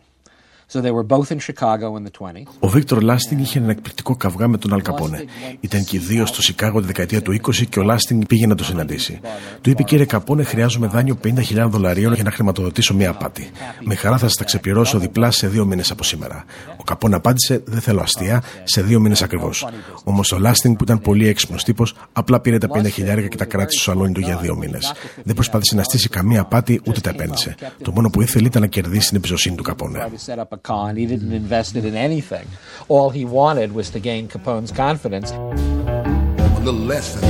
Ο 2.59 2.67
Βίκτορ 2.67 3.01
Λάστινγκ 3.01 3.41
είχε 3.41 3.59
ένα 3.59 3.71
εκπληκτικό 3.71 4.15
καυγά 4.15 4.47
με 4.47 4.57
τον 4.57 4.73
Αλκαπόνε. 4.73 5.25
Ήταν 5.59 5.83
και 5.83 5.95
οι 5.95 5.99
δύο 5.99 6.25
στο 6.25 6.41
Σικάγο 6.41 6.79
τη 6.79 6.85
δεκαετία 6.85 7.21
του 7.21 7.31
20 7.31 7.65
και 7.69 7.79
ο 7.79 7.83
Λάστινγκ 7.83 8.23
πήγε 8.27 8.47
να 8.47 8.55
το 8.55 8.63
συναντήσει. 8.63 9.19
Του 9.61 9.69
είπε 9.69 9.83
κύριε 9.83 10.05
Καπόνε, 10.05 10.43
χρειάζομαι 10.43 10.87
δάνειο 10.87 11.17
50.000 11.23 11.67
δολαρίων 11.69 12.13
για 12.13 12.23
να 12.23 12.31
χρηματοδοτήσω 12.31 12.93
μια 12.93 13.09
απάτη. 13.09 13.49
Με 13.83 13.95
χαρά 13.95 14.17
θα 14.17 14.27
σας 14.27 14.35
τα 14.35 14.43
ξεπληρώσω 14.43 14.99
διπλά 14.99 15.31
σε 15.31 15.47
δύο 15.47 15.65
μήνες 15.65 15.91
από 15.91 16.03
σήμερα. 16.03 16.45
Ο 16.77 16.83
Καπόνε 16.83 17.15
απάντησε, 17.15 17.61
δεν 17.65 17.81
θέλω 17.81 18.01
αστεία, 18.01 18.43
σε 18.63 18.81
δύο 18.81 18.99
μήνες 18.99 19.21
ακριβώς. 19.21 19.67
Όμως 20.03 20.31
ο 20.31 20.37
Λάστινγκ 20.37 20.75
που 20.75 20.83
ήταν 20.83 21.01
πολύ 21.01 21.27
έξυπνος 21.27 21.63
τύπος, 21.63 21.95
απλά 22.13 22.39
πήρε 22.39 22.57
τα 22.57 22.67
50.000 22.67 23.27
και 23.29 23.37
τα 23.37 23.45
κράτησε 23.45 23.79
στο 23.79 23.91
σαλόνι 23.91 24.11
του 24.11 24.19
για 24.19 24.37
δύο 24.37 24.55
μήνες. 24.55 24.93
Δεν 25.23 25.35
προσπάθησε 25.35 25.75
να 25.75 25.83
στήσει 25.83 26.09
καμία 26.09 26.41
απάτη 26.41 26.81
ούτε 26.87 26.99
τα 26.99 27.09
επένδυσε. 27.09 27.55
Το 27.81 27.91
μόνο 27.91 28.09
που 28.09 28.21
ήθελε 28.21 28.47
ήταν 28.47 28.61
να 28.61 28.67
κερδίσει 28.67 29.07
την 29.07 29.17
εμπιστοσύνη 29.17 29.55
του 29.55 29.63
Καπόνε. 29.63 30.09
Con. 30.69 30.95
He 30.95 31.05
didn't 31.05 31.33
invest 31.33 31.75
it 31.75 31.85
in 31.85 31.95
anything. 31.95 32.47
All 32.87 33.09
he 33.09 33.25
wanted 33.25 33.69
was 33.73 33.89
to 33.91 33.99
gain 33.99 34.27
Capone's 34.27 34.71
confidence. 34.71 35.31
A 35.31 36.61
little 36.65 36.85
lesson. 36.93 37.23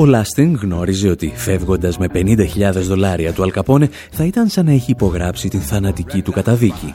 Ο 0.00 0.06
Λάστιν 0.06 0.54
γνώριζε 0.62 1.08
ότι 1.08 1.32
φεύγοντας 1.36 1.98
με 1.98 2.06
50.000 2.12 2.72
δολάρια 2.72 3.32
του 3.32 3.42
Αλκαπόνε 3.42 3.88
θα 4.10 4.24
ήταν 4.24 4.48
σαν 4.48 4.64
να 4.64 4.72
έχει 4.72 4.90
υπογράψει 4.90 5.48
την 5.48 5.60
θανατική 5.60 6.22
του 6.22 6.32
καταδίκη. 6.32 6.94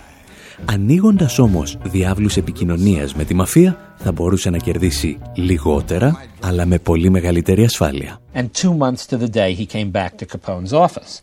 Ανοίγοντας 0.65 1.39
όμως 1.39 1.77
διάβλους 1.83 2.37
επικοινωνίας 2.37 3.13
με 3.13 3.23
τη 3.23 3.33
μαφία, 3.33 3.95
θα 3.95 4.11
μπορούσε 4.11 4.49
να 4.49 4.57
κερδίσει 4.57 5.17
λιγότερα, 5.35 6.25
αλλά 6.41 6.65
με 6.65 6.79
πολύ 6.79 7.09
μεγαλύτερη 7.09 7.63
ασφάλεια. 7.63 8.19
And 8.35 8.49
two 8.61 8.77
months 8.77 9.05
to 9.09 9.17
the 9.17 9.29
day 9.33 9.53
he 9.53 9.65
came 9.65 9.91
back 9.91 10.17
to 10.17 10.25
Capone's 10.25 10.73
office. 10.73 11.21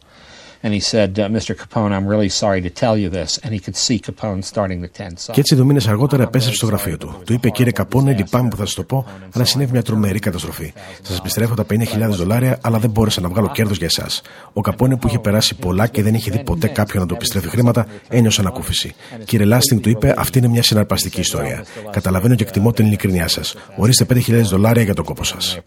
And 0.62 0.74
he 0.74 0.80
said, 0.80 1.18
uh, 1.18 1.28
Mr. 1.36 1.52
Capone, 1.60 1.92
I'm 1.96 2.06
really 2.06 2.28
sorry 2.42 2.60
to 2.60 2.70
tell 2.82 2.96
you 3.02 3.08
this. 3.08 3.38
And 3.42 3.50
he 3.56 3.60
could 3.64 3.76
see 3.86 3.98
Capone 3.98 4.44
starting 4.44 4.82
to 4.82 4.88
tense 4.88 5.28
up. 5.28 5.34
Και 5.34 5.40
έτσι 5.40 5.54
δύο 5.54 5.64
μήνε 5.64 5.80
αργότερα 5.88 6.22
επέστρεψε 6.22 6.58
στο 6.58 6.66
γραφείο 6.66 6.96
του. 6.96 7.22
Του 7.24 7.32
είπε, 7.32 7.50
κύριε 7.50 7.72
Καπόνε, 7.72 8.12
λυπάμαι 8.12 8.48
που 8.48 8.56
θα 8.56 8.64
σας 8.64 8.74
το 8.74 8.82
πω, 8.82 9.06
αλλά 9.34 9.44
συνέβη 9.44 9.72
μια 9.72 9.82
τρομερή 9.82 10.18
καταστροφή. 10.18 10.72
Σας 11.02 11.18
επιστρέφω 11.18 11.54
τα 11.54 11.66
50.000 11.70 12.08
δολάρια, 12.08 12.58
αλλά 12.62 12.78
δεν 12.78 12.90
μπόρεσα 12.90 13.20
να 13.20 13.28
βγάλω 13.28 13.50
κέρδος 13.50 13.76
για 13.76 13.86
εσάς. 13.86 14.22
Ο 14.52 14.60
Καπόνε 14.60 14.96
που 14.96 15.06
είχε 15.06 15.18
περάσει 15.18 15.54
πολλά 15.54 15.86
και 15.86 16.02
δεν 16.02 16.14
είχε 16.14 16.30
δει 16.30 16.42
ποτέ 16.42 16.66
κάποιον 16.66 17.02
να 17.02 17.08
του 17.08 17.14
επιστρέφει 17.14 17.48
χρήματα, 17.48 17.86
ένιωσε 18.08 18.40
ανακούφιση. 18.40 18.94
Κύριε 19.24 19.46
Λάστινγκ 19.46 19.80
του 19.80 19.88
είπε, 19.88 20.14
αυτή 20.16 20.38
είναι 20.38 20.48
μια 20.48 20.62
συναρπαστική 20.62 21.20
ιστορία. 21.20 21.64
Καταλαβαίνω 21.90 22.34
και 22.34 22.42
εκτιμώ 22.42 22.72
την 22.72 22.86
ειλικρινιά 22.86 23.28
σας. 23.28 23.54
Ορίστε 23.76 24.06
5.000 24.14 24.40
δολάρια 24.40 24.82
για 24.82 24.94
τον 24.94 25.04
κόπο 25.04 25.24
σας. 25.24 25.58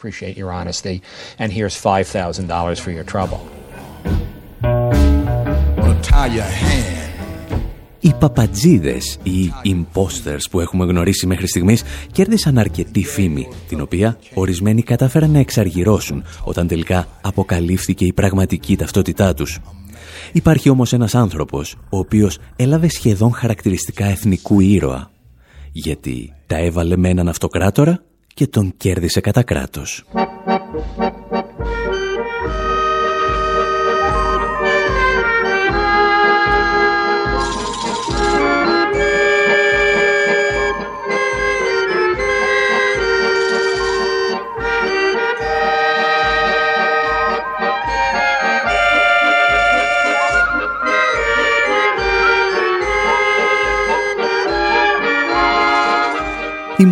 Οι 7.99 8.13
παπατζίδες 8.19 9.17
ή 9.23 9.51
imposters 9.63 10.41
που 10.51 10.59
έχουμε 10.59 10.85
γνωρίσει 10.85 11.27
μέχρι 11.27 11.47
στιγμής 11.47 11.83
κέρδισαν 12.11 12.57
αρκετή 12.57 13.03
φήμη, 13.05 13.47
την 13.67 13.81
οποία 13.81 14.17
ορισμένοι 14.33 14.81
κατάφεραν 14.81 15.31
να 15.31 15.39
εξαργυρώσουν 15.39 16.23
όταν 16.43 16.67
τελικά 16.67 17.07
αποκαλύφθηκε 17.21 18.05
η 18.05 18.13
πραγματική 18.13 18.75
ταυτότητά 18.75 19.33
τους. 19.33 19.59
Υπάρχει 20.31 20.69
όμως 20.69 20.93
ένας 20.93 21.15
άνθρωπος, 21.15 21.75
ο 21.89 21.97
οποίος 21.97 22.39
έλαβε 22.55 22.89
σχεδόν 22.89 23.33
χαρακτηριστικά 23.33 24.05
εθνικού 24.05 24.59
ήρωα, 24.59 25.11
γιατί 25.71 26.33
τα 26.47 26.57
έβαλε 26.57 26.97
με 26.97 27.09
έναν 27.09 27.27
αυτοκράτορα 27.27 28.03
και 28.33 28.47
τον 28.47 28.73
κέρδισε 28.77 29.19
κατά 29.19 29.43
κράτος. 29.43 30.05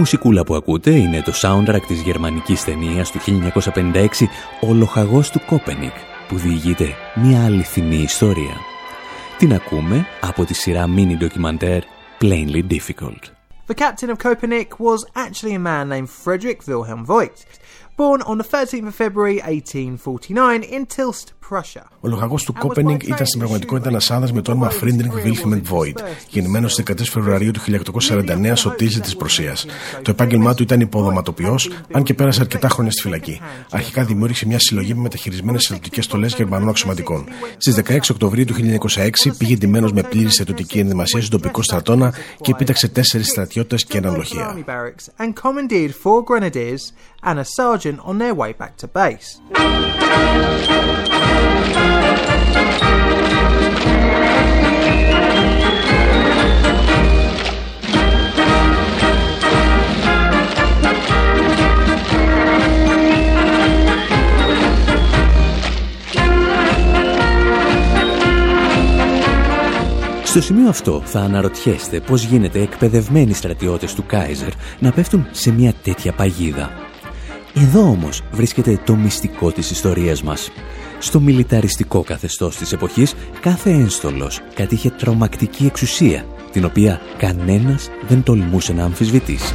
Μουσικούλα 0.02 0.43
που 0.43 0.56
ακούτε 0.56 0.91
είναι 0.91 1.22
το 1.22 1.34
soundtrack 1.41 1.82
της 1.88 2.02
γερμανικής 2.02 2.64
ταινίας 2.64 3.12
του 3.12 3.20
1956 3.20 4.08
«Ο 4.62 4.74
λοχαγός 4.74 5.30
του 5.30 5.41
Κέπενικ» 5.46 5.94
που 6.28 6.38
διηγείται 6.38 6.95
μια 7.16 7.45
αληθινή 7.45 7.95
ιστορία. 7.95 8.56
Την 9.38 9.54
ακούμε 9.54 10.06
από 10.22 10.45
τη 10.45 10.54
σειρά 10.54 10.86
mini 10.97 11.18
ντοκιμαντέρ 11.18 11.82
Plainly 12.22 12.64
Difficult. 12.70 13.24
The 13.68 13.76
captain 13.76 14.10
of 14.10 14.18
Köpenick 14.18 14.70
was 14.80 14.99
actually 15.26 15.54
a 15.54 15.64
man 15.70 15.89
named 15.93 16.10
Friedrich 16.24 16.60
Wilhelm 16.68 17.06
Voigt, 17.06 17.39
born 17.98 18.22
on 18.22 18.38
the 18.38 18.44
13th 18.44 18.88
of 18.88 18.96
February 18.96 19.39
1849 19.42 20.64
in 20.64 20.86
Tilsit, 20.86 21.34
Ο 22.00 22.08
λοχαγός 22.08 22.44
του 22.44 22.54
Κέπενικ 22.54 23.02
ήταν 23.04 23.26
στην 23.26 23.39
πραγματικότητα 23.39 23.89
ένας 23.89 24.12
άνδρας 24.12 24.32
με 24.32 24.42
το 24.42 24.52
όνομα 24.52 24.70
Φρίντριχ 24.70 25.14
Βίλχελμ 25.14 25.66
Βόιτ, 25.66 26.00
γεννημένος 26.30 26.72
στις 26.72 26.84
13 26.86 27.10
Φεβρουαρίου 27.10 27.52
του 27.52 27.60
1849 27.60 28.56
στο 28.56 28.70
Τίζι 28.70 29.00
της 29.00 29.16
Προσίας. 29.16 29.66
Το 30.02 30.12
επάγγελμά 30.12 30.54
του 30.54 30.64
ήταν 30.64 30.80
υποδοματοποιός, 30.80 31.70
αν 31.92 32.04
και 32.04 32.14
πέρασε 32.14 32.42
αρκετά 32.42 32.70
χρόνια 32.70 32.92
στη 32.92 33.02
φυλακή. 33.02 33.42
Αρχικά 33.72 34.04
δημιούργησε 34.04 34.46
μια 34.48 34.60
συλλογή 34.60 34.94
με 34.94 35.02
μεταχειρισμένες 35.02 35.64
στρατιωτικέ 35.64 36.02
στολές 36.02 36.36
Γερμανών 36.36 36.70
αξιωματικών. 36.70 37.26
Στις 37.58 37.76
16 37.76 38.12
Οκτωβρίου 38.12 38.46
του 38.46 38.54
1926 38.54 39.32
πήγε 39.38 39.56
ντυμένο 39.56 39.89
με 39.94 40.04
πλήρης 40.04 40.34
στρατιωτική 40.34 40.80
ενδυμασία 40.80 41.22
στον 41.22 41.39
τοπικό 41.39 41.62
στρατόνα 41.62 42.14
και 42.42 42.52
επίταξε 42.52 42.88
τέσσερις 42.88 43.28
στρατιώτες 43.28 43.86
και 43.86 43.98
έναν 43.98 44.16
λοχεία. 44.16 44.58
And 47.24 47.40
a 47.40 47.46
sergeant 47.46 48.00
on 48.02 48.18
their 48.18 48.34
way 48.34 48.54
back 48.54 48.78
to 48.78 48.88
base. 48.88 49.40
Στο 70.32 70.42
σημείο 70.42 70.70
αυτό 70.70 71.02
θα 71.06 71.20
αναρωτιέστε 71.20 72.00
πώς 72.00 72.24
γίνεται 72.24 72.62
εκπαιδευμένοι 72.62 73.34
στρατιώτες 73.34 73.94
του 73.94 74.04
Κάιζερ 74.06 74.50
να 74.80 74.92
πέφτουν 74.92 75.28
σε 75.32 75.52
μια 75.52 75.74
τέτοια 75.84 76.14
παγίδα. 76.14 76.91
Εδώ 77.56 77.82
όμως 77.82 78.22
βρίσκεται 78.32 78.80
το 78.86 78.95
μυστικό 78.95 79.52
της 79.52 79.72
ιστορίας 79.72 80.24
μας. 80.24 80.49
Στο 80.99 81.20
μιλιταριστικό 81.20 82.04
καθεστώς 82.04 82.56
της 82.56 82.72
εποχής, 82.72 83.16
κάθε 83.39 83.70
ένστολος 83.70 84.41
κατήχε 84.54 84.89
τρομακτική 84.89 85.66
εξουσία, 85.66 86.26
την 86.52 86.66
οποία 86.66 87.02
κανένας 87.18 87.89
δεν 88.08 88.24
τολμούσε 88.24 88.74
να 88.74 88.84
αμφισβητήσει. 88.84 89.54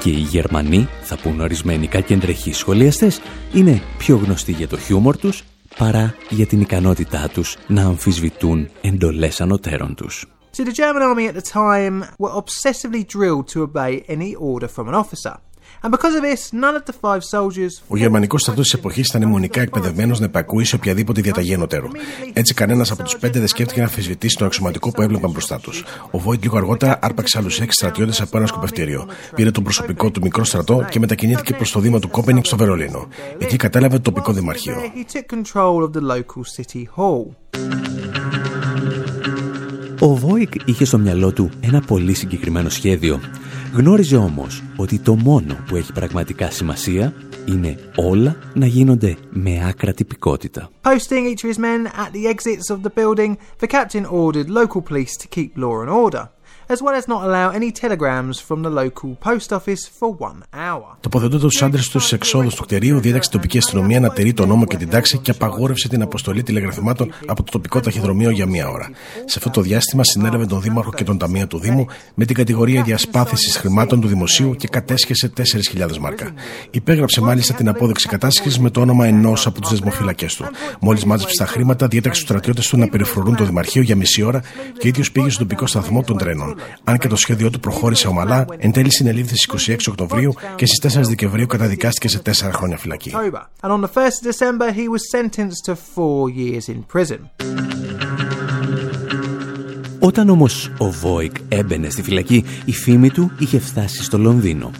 Και 0.00 0.10
οι 0.10 0.26
Γερμανοί, 0.30 0.88
θα 1.02 1.16
πούν 1.16 1.40
ορισμένοι 1.40 1.86
κακεντρεχοί 1.86 2.52
σχολιαστές, 2.52 3.20
είναι 3.52 3.82
πιο 3.98 4.16
γνωστοί 4.16 4.52
για 4.52 4.68
το 4.68 4.78
χιούμορ 4.78 5.16
τους 5.16 5.44
παρά 5.78 6.14
για 6.30 6.46
την 6.46 6.60
ικανότητά 6.60 7.28
τους 7.28 7.56
να 7.66 7.82
αμφισβητούν 7.82 8.68
εντολές 8.80 9.40
ανωτέρων 9.40 9.94
τους. 9.94 10.37
So 10.52 10.64
the 10.64 10.72
German 10.72 11.02
army 11.02 11.26
at 11.26 11.34
the 11.34 11.42
time 11.42 12.04
were 12.18 12.34
obsessively 12.42 13.02
drilled 13.14 13.46
to 13.52 13.62
obey 13.62 14.04
any 14.08 14.34
order 14.34 14.68
from 14.68 14.88
an 14.88 14.94
officer. 14.94 15.36
Ο 17.88 17.96
γερμανικός 17.96 18.40
στρατός 18.40 18.64
της 18.64 18.72
εποχής 18.72 19.08
ήταν 19.08 19.22
αιμονικά 19.22 19.60
εκπαιδευμένος 19.60 20.18
να 20.18 20.24
υπακούει 20.24 20.64
σε 20.64 20.74
οποιαδήποτε 20.74 21.20
διαταγή 21.20 21.52
ενωτέρου. 21.52 21.88
Έτσι, 22.32 22.54
κανένας 22.54 22.90
από 22.90 23.02
τους 23.02 23.16
πέντε 23.16 23.38
δεν 23.38 23.48
σκέφτηκε 23.48 23.80
να 23.80 23.86
αμφισβητήσει 23.86 24.36
τον 24.36 24.46
αξιωματικό 24.46 24.90
που 24.90 25.02
έβλεπαν 25.02 25.30
μπροστά 25.30 25.58
τους. 25.60 25.84
Ο 26.10 26.18
Βόιτ 26.18 26.42
λίγο 26.42 26.56
αργότερα 26.56 26.98
άρπαξε 27.02 27.38
άλλους 27.38 27.60
έξι 27.60 27.76
στρατιώτες 27.78 28.20
από 28.20 28.36
ένα 28.36 28.46
σκοπευτήριο. 28.46 29.08
Πήρε 29.34 29.50
τον 29.50 29.62
προσωπικό 29.62 30.10
του 30.10 30.20
μικρό 30.22 30.44
στρατό 30.44 30.86
και 30.90 30.98
μετακινήθηκε 30.98 31.54
προς 31.54 31.72
το 31.72 31.80
Δήμο 31.80 31.98
του 31.98 32.08
Κόπενιγκ 32.08 32.44
στο 32.44 32.56
Βερολίνο. 32.56 33.08
Εκεί 33.38 33.56
κατέλαβε 33.56 33.96
το 33.96 34.02
τοπικό 34.02 34.32
δημαρχείο. 34.32 34.76
Ο 40.00 40.14
Βόικ 40.14 40.52
είχε 40.64 40.84
στο 40.84 40.98
μυαλό 40.98 41.32
του 41.32 41.50
ένα 41.60 41.80
πολύ 41.80 42.14
συγκεκριμένο 42.14 42.68
σχέδιο. 42.68 43.20
Γνώριζε 43.74 44.16
όμως 44.16 44.62
ότι 44.76 44.98
το 44.98 45.14
μόνο 45.14 45.56
που 45.66 45.76
έχει 45.76 45.92
πραγματικά 45.92 46.50
σημασία 46.50 47.14
είναι 47.44 47.78
όλα 47.96 48.36
να 48.54 48.66
γίνονται 48.66 49.16
με 49.30 49.66
άκρα 49.68 49.92
τυπικότητα. 49.92 50.70
Posting 50.82 51.34
each 51.34 51.44
of 51.44 51.50
his 51.52 51.58
men 51.58 51.86
at 51.86 52.12
the 52.12 52.26
exits 52.34 52.76
of 52.76 52.82
the 52.82 52.92
building, 52.94 53.36
the 53.60 53.66
captain 53.66 54.04
ordered 54.04 54.48
local 54.48 54.82
police 54.90 55.14
to 55.22 55.26
keep 55.36 55.50
law 55.56 55.80
and 55.82 55.90
order 56.04 56.37
as 56.72 56.78
well 56.82 56.94
as 57.00 57.06
not 57.08 57.20
allow 57.28 57.46
any 57.58 57.70
telegrams 57.82 58.36
from 58.48 58.58
the 58.62 58.72
local 58.82 59.10
post 59.28 59.48
office 59.58 59.82
for 59.98 60.10
one 60.18 60.40
hour. 60.52 60.96
Τοποθετώντα 61.00 61.38
τους 61.38 61.62
άντρες 61.62 61.88
του 61.88 61.98
στι 61.98 62.14
εξόδους 62.14 62.54
του 62.54 62.62
κτηρίου, 62.62 63.00
διέταξε 63.00 63.28
η 63.32 63.32
τοπικής 63.32 63.64
αστυνομία 63.64 64.00
να 64.00 64.10
τηρεί 64.10 64.32
τον 64.32 64.48
νόμο 64.48 64.64
και 64.64 64.76
την 64.76 64.88
τάξη 64.90 65.18
και 65.18 65.30
απαγόρευσε 65.30 65.88
την 65.88 66.02
αποστολή 66.02 66.42
τηλεγραφημάτων 66.42 67.12
από 67.26 67.42
το 67.42 67.52
τοπικό 67.52 67.80
ταχυδρομείο 67.80 68.30
για 68.30 68.46
μία 68.46 68.68
ώρα. 68.68 68.90
Σε 69.24 69.34
αυτό 69.38 69.50
το 69.50 69.60
διάστημα 69.60 70.04
συνέλαβε 70.04 70.46
τον 70.46 70.60
Δήμαρχο 70.60 70.92
και 70.92 71.04
τον 71.04 71.18
Ταμείο 71.18 71.46
του 71.46 71.58
Δήμου 71.58 71.86
με 72.14 72.24
την 72.24 72.36
κατηγορία 72.36 72.82
διασπάθησης 72.82 73.56
χρημάτων 73.56 74.00
του 74.00 74.08
δημοσίου 74.08 74.54
και 74.54 74.68
κατέσχεσε 74.68 75.32
4.000 75.36 75.98
μάρκα. 75.98 76.32
Υπέγραψε 76.70 77.20
μάλιστα 77.20 77.54
την 77.54 77.68
απόδειξη 77.68 78.08
κατάσχεσης 78.08 78.58
με 78.58 78.70
το 78.70 78.80
όνομα 78.80 79.06
ενός 79.06 79.46
από 79.46 79.60
τους 79.60 79.70
δεσμοφύλακέ 79.70 80.26
του. 80.36 80.44
Μόλις 80.80 81.04
μάζεψε 81.04 81.34
τα 81.38 81.46
χρήματα, 81.46 81.86
διέταξε 81.86 82.20
τους 82.20 82.28
στρατιώτες 82.28 82.68
του 82.68 82.78
να 82.78 82.88
περιφρουρούν 82.88 83.36
το 83.36 83.44
Δημαρχείο 83.44 83.82
για 83.82 83.96
μισή 83.96 84.22
ώρα 84.22 84.42
και 84.78 84.88
ίδιος 84.88 85.12
πήγε 85.12 85.30
στον 85.30 85.46
τοπικό 85.48 85.66
σταθμό 85.66 86.02
των 86.02 86.18
τρένων. 86.18 86.56
Αν 86.84 86.98
και 86.98 87.08
το 87.08 87.16
σχέδιό 87.16 87.50
του 87.50 87.60
προχώρησε 87.60 88.08
ομαλά, 88.08 88.46
εν 88.58 88.72
τέλει 88.72 88.92
συνελήφθη 88.92 89.36
στις 89.36 89.68
26 89.68 89.76
Οκτωβρίου 89.88 90.34
και 90.56 90.66
στις 90.66 90.98
4 90.98 91.00
Δεκεμβρίου 91.02 91.46
καταδικάστηκε 91.46 92.08
σε 92.08 92.22
4 92.24 92.30
χρόνια 92.52 92.76
φυλακή. 92.76 93.12
Όταν 99.98 100.28
όμως 100.28 100.72
ο 100.78 100.90
Βόικ 100.90 101.36
έμπαινε 101.48 101.90
στη 101.90 102.02
φυλακή, 102.02 102.44
η 102.64 102.72
φήμη 102.72 103.10
του 103.10 103.32
είχε 103.38 103.58
φτάσει 103.58 104.04
στο 104.04 104.18
Λονδίνο. 104.18 104.70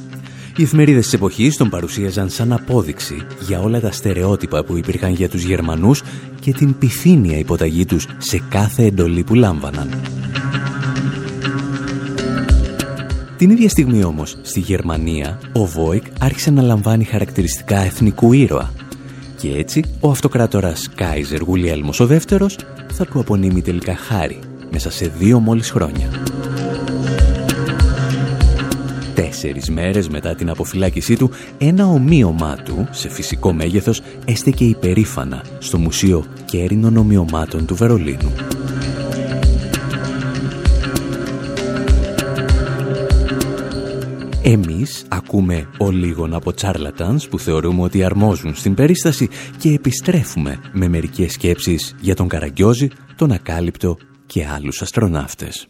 Οι 0.56 0.62
εφημερίδες 0.62 1.04
της 1.04 1.12
εποχής 1.12 1.56
τον 1.56 1.68
παρουσίαζαν 1.68 2.30
σαν 2.30 2.52
απόδειξη 2.52 3.26
για 3.40 3.60
όλα 3.60 3.80
τα 3.80 3.92
στερεότυπα 3.92 4.64
που 4.64 4.76
υπήρχαν 4.76 5.12
για 5.12 5.28
τους 5.28 5.42
Γερμανούς 5.42 6.02
και 6.40 6.52
την 6.52 6.78
πυθύνια 6.78 7.38
υποταγή 7.38 7.84
τους 7.84 8.06
σε 8.18 8.42
κάθε 8.48 8.82
εντολή 8.84 9.22
που 9.22 9.34
λάμβαναν. 9.34 10.00
Την 13.38 13.50
ίδια 13.50 13.68
στιγμή 13.68 14.04
όμως, 14.04 14.36
στη 14.42 14.60
Γερμανία, 14.60 15.38
ο 15.52 15.66
Βόικ 15.66 16.04
άρχισε 16.20 16.50
να 16.50 16.62
λαμβάνει 16.62 17.04
χαρακτηριστικά 17.04 17.78
εθνικού 17.78 18.32
ήρωα. 18.32 18.72
Και 19.36 19.48
έτσι, 19.56 19.84
ο 20.00 20.10
αυτοκράτορας 20.10 20.88
Κάιζερ 20.94 21.40
Γουλιέλμος 21.40 22.00
ο 22.00 22.06
δεύτερος 22.06 22.58
θα 22.92 23.06
του 23.06 23.20
απονείμει 23.20 23.62
τελικά 23.62 23.96
χάρη 23.96 24.38
μέσα 24.70 24.90
σε 24.90 25.12
δύο 25.18 25.38
μόλις 25.38 25.70
χρόνια. 25.70 26.10
Τέσσερις 29.14 29.70
μέρες 29.70 30.08
μετά 30.08 30.34
την 30.34 30.50
αποφυλάκησή 30.50 31.16
του, 31.16 31.30
ένα 31.58 31.86
ομοίωμά 31.86 32.56
του, 32.64 32.88
σε 32.90 33.08
φυσικό 33.08 33.52
μέγεθος, 33.52 34.00
έστεκε 34.24 34.64
υπερήφανα 34.64 35.44
στο 35.58 35.78
Μουσείο 35.78 36.24
Κέρινων 36.44 36.96
Ομοιωμάτων 36.96 37.66
του 37.66 37.74
Βερολίνου. 37.74 38.32
Εμείς 44.50 45.04
ακούμε 45.08 45.68
ο 45.78 45.90
λίγων 45.90 46.34
από 46.34 46.52
τσάρλατανς 46.52 47.28
που 47.28 47.38
θεωρούμε 47.38 47.82
ότι 47.82 48.04
αρμόζουν 48.04 48.54
στην 48.54 48.74
περίσταση 48.74 49.28
και 49.58 49.72
επιστρέφουμε 49.72 50.60
με 50.72 50.88
μερικές 50.88 51.32
σκέψεις 51.32 51.94
για 52.00 52.14
τον 52.14 52.28
Καραγκιόζη, 52.28 52.88
τον 53.16 53.32
Ακάλυπτο 53.32 53.96
και 54.26 54.46
άλλους 54.46 54.82
αστροναύτες. 54.82 55.68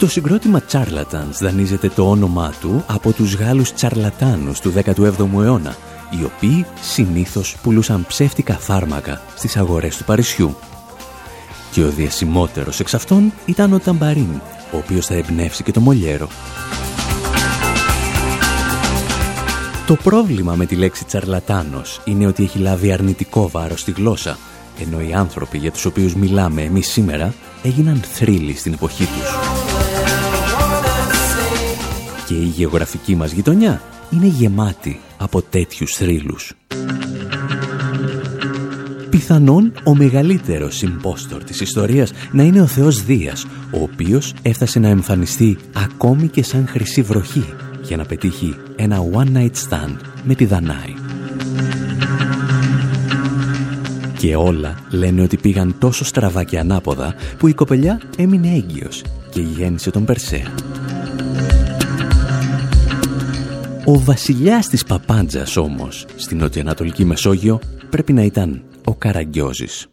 Το 0.00 0.08
συγκρότημα 0.08 0.62
Charlatans 0.72 1.38
δανείζεται 1.40 1.88
το 1.88 2.10
όνομά 2.10 2.52
του 2.60 2.84
από 2.86 3.12
τους 3.12 3.34
Γάλλους 3.34 3.72
τσαρλατάνους 3.72 4.60
του 4.60 4.72
17ου 4.84 5.42
αιώνα, 5.42 5.76
οι 6.10 6.24
οποίοι 6.24 6.66
συνήθως 6.80 7.56
πουλούσαν 7.62 8.06
ψεύτικα 8.08 8.54
φάρμακα 8.54 9.20
στις 9.36 9.56
αγορές 9.56 9.96
του 9.96 10.04
Παρισιού. 10.04 10.56
Και 11.72 11.82
ο 11.82 11.88
διασημότερος 11.88 12.80
εξ 12.80 12.94
αυτών 12.94 13.32
ήταν 13.46 13.72
ο 13.72 13.78
Ταμπαρίν, 13.78 14.40
ο 14.72 14.76
οποίος 14.76 15.06
θα 15.06 15.14
εμπνεύσει 15.14 15.62
και 15.62 15.72
το 15.72 15.80
Μολιέρο. 15.80 16.28
Το 19.86 19.94
πρόβλημα 19.94 20.54
με 20.54 20.66
τη 20.66 20.74
λέξη 20.74 21.04
τσαρλατάνος 21.04 22.00
είναι 22.04 22.26
ότι 22.26 22.42
έχει 22.42 22.58
λάβει 22.58 22.92
αρνητικό 22.92 23.48
βάρος 23.48 23.80
στη 23.80 23.90
γλώσσα, 23.90 24.38
ενώ 24.80 25.00
οι 25.00 25.12
άνθρωποι 25.12 25.58
για 25.58 25.70
τους 25.70 25.84
οποίους 25.84 26.14
μιλάμε 26.14 26.62
εμείς 26.62 26.88
σήμερα 26.90 27.34
έγιναν 27.62 28.00
θρύλοι 28.12 28.54
στην 28.54 28.72
εποχή 28.72 29.04
τους 29.04 29.59
και 32.30 32.36
η 32.36 32.52
γεωγραφική 32.56 33.16
μας 33.16 33.32
γειτονιά 33.32 33.82
είναι 34.10 34.26
γεμάτη 34.26 35.00
από 35.18 35.42
τέτοιους 35.42 35.94
θρύλους. 35.94 36.52
Πιθανόν 39.10 39.72
ο 39.84 39.94
μεγαλύτερος 39.94 40.76
συμπόστορ 40.76 41.44
της 41.44 41.60
ιστορίας 41.60 42.12
να 42.32 42.42
είναι 42.42 42.60
ο 42.60 42.66
Θεός 42.66 43.04
Δίας, 43.04 43.46
ο 43.70 43.82
οποίος 43.82 44.34
έφτασε 44.42 44.78
να 44.78 44.88
εμφανιστεί 44.88 45.58
ακόμη 45.72 46.28
και 46.28 46.42
σαν 46.42 46.66
χρυσή 46.68 47.02
βροχή 47.02 47.44
για 47.82 47.96
να 47.96 48.04
πετύχει 48.04 48.54
ένα 48.76 48.98
one 49.12 49.36
night 49.36 49.68
stand 49.68 49.96
με 50.24 50.34
τη 50.34 50.44
Δανάη. 50.44 50.94
Και 54.18 54.36
όλα 54.36 54.78
λένε 54.90 55.22
ότι 55.22 55.36
πήγαν 55.36 55.74
τόσο 55.78 56.04
στραβά 56.04 56.44
και 56.44 56.58
ανάποδα 56.58 57.14
που 57.38 57.48
η 57.48 57.54
κοπελιά 57.54 58.00
έμεινε 58.16 58.48
έγκυος 58.54 59.04
και 59.30 59.40
γέννησε 59.40 59.90
τον 59.90 60.04
Περσέα. 60.04 60.52
Ο 63.90 63.98
βασιλιάς 63.98 64.68
της 64.68 64.84
Παπάντζας 64.84 65.56
όμως, 65.56 66.06
στην 66.16 66.38
νοτιοανατολική 66.38 67.04
Μεσόγειο, 67.04 67.60
πρέπει 67.90 68.12
να 68.12 68.22
ήταν 68.22 68.62
ο 68.84 68.94
Καραγκιόζης. 68.94 69.86